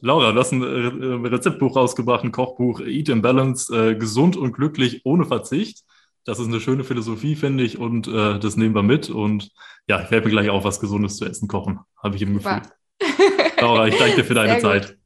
Laura, 0.00 0.32
du 0.32 0.40
hast 0.40 0.50
ein 0.50 0.62
äh, 0.62 1.28
Rezeptbuch 1.28 1.76
rausgebracht, 1.76 2.24
ein 2.24 2.32
Kochbuch, 2.32 2.80
Eat 2.80 3.08
in 3.08 3.22
Balance, 3.22 3.72
äh, 3.72 3.94
gesund 3.94 4.36
und 4.36 4.52
glücklich 4.52 5.02
ohne 5.04 5.24
Verzicht. 5.24 5.84
Das 6.24 6.40
ist 6.40 6.48
eine 6.48 6.58
schöne 6.58 6.82
Philosophie, 6.82 7.36
finde 7.36 7.62
ich, 7.62 7.78
und 7.78 8.08
äh, 8.08 8.40
das 8.40 8.56
nehmen 8.56 8.74
wir 8.74 8.82
mit. 8.82 9.10
Und 9.10 9.52
ja, 9.86 10.02
ich 10.02 10.10
werde 10.10 10.26
mir 10.26 10.32
gleich 10.32 10.50
auch 10.50 10.64
was 10.64 10.80
Gesundes 10.80 11.16
zu 11.16 11.24
essen 11.24 11.46
kochen, 11.46 11.78
habe 12.02 12.16
ich 12.16 12.22
im 12.22 12.34
Gefühl. 12.34 12.62
Laura, 13.60 13.86
ich 13.86 13.96
danke 13.96 14.16
dir 14.16 14.24
für 14.24 14.34
deine 14.34 14.58
Zeit. 14.58 14.98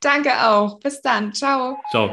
Danke 0.00 0.30
auch. 0.46 0.78
Bis 0.78 1.00
dann. 1.00 1.32
Ciao. 1.32 1.78
Ciao. 1.90 2.12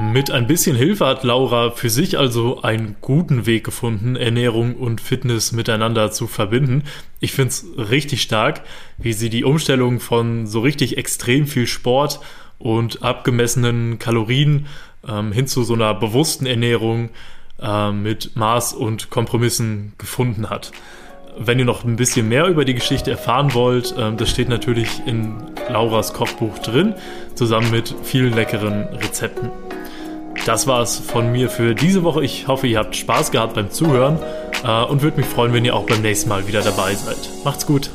Mit 0.00 0.30
ein 0.30 0.46
bisschen 0.46 0.74
Hilfe 0.74 1.06
hat 1.06 1.22
Laura 1.22 1.70
für 1.70 1.90
sich 1.90 2.18
also 2.18 2.62
einen 2.62 2.96
guten 3.00 3.46
Weg 3.46 3.64
gefunden, 3.64 4.16
Ernährung 4.16 4.76
und 4.76 5.00
Fitness 5.00 5.52
miteinander 5.52 6.10
zu 6.10 6.26
verbinden. 6.26 6.84
Ich 7.20 7.32
finde 7.32 7.50
es 7.50 7.66
richtig 7.76 8.22
stark, 8.22 8.62
wie 8.98 9.12
sie 9.12 9.28
die 9.28 9.44
Umstellung 9.44 10.00
von 10.00 10.46
so 10.46 10.60
richtig 10.60 10.96
extrem 10.96 11.46
viel 11.46 11.66
Sport 11.66 12.20
und 12.58 13.02
abgemessenen 13.02 13.98
Kalorien 13.98 14.66
ähm, 15.06 15.30
hin 15.30 15.46
zu 15.46 15.62
so 15.62 15.74
einer 15.74 15.94
bewussten 15.94 16.46
Ernährung 16.46 17.10
äh, 17.60 17.92
mit 17.92 18.34
Maß 18.34 18.72
und 18.72 19.10
Kompromissen 19.10 19.92
gefunden 19.98 20.48
hat. 20.48 20.72
Wenn 21.38 21.58
ihr 21.58 21.64
noch 21.64 21.84
ein 21.84 21.96
bisschen 21.96 22.28
mehr 22.28 22.46
über 22.46 22.64
die 22.64 22.74
Geschichte 22.74 23.10
erfahren 23.10 23.54
wollt, 23.54 23.96
äh, 23.96 24.12
das 24.16 24.30
steht 24.30 24.48
natürlich 24.48 24.88
in 25.06 25.36
Lauras 25.68 26.12
Kochbuch 26.12 26.58
drin, 26.58 26.94
zusammen 27.34 27.70
mit 27.70 27.94
vielen 28.02 28.34
leckeren 28.34 28.84
Rezepten. 28.94 29.50
Das 30.44 30.66
war 30.66 30.82
es 30.82 30.98
von 30.98 31.30
mir 31.30 31.48
für 31.48 31.74
diese 31.74 32.02
Woche. 32.02 32.24
Ich 32.24 32.48
hoffe, 32.48 32.66
ihr 32.66 32.78
habt 32.78 32.96
Spaß 32.96 33.30
gehabt 33.30 33.54
beim 33.54 33.70
Zuhören 33.70 34.18
äh, 34.64 34.84
und 34.84 35.02
würde 35.02 35.18
mich 35.18 35.26
freuen, 35.26 35.52
wenn 35.52 35.64
ihr 35.64 35.76
auch 35.76 35.86
beim 35.86 36.02
nächsten 36.02 36.28
Mal 36.28 36.48
wieder 36.48 36.62
dabei 36.62 36.94
seid. 36.94 37.30
Macht's 37.44 37.66
gut! 37.66 37.90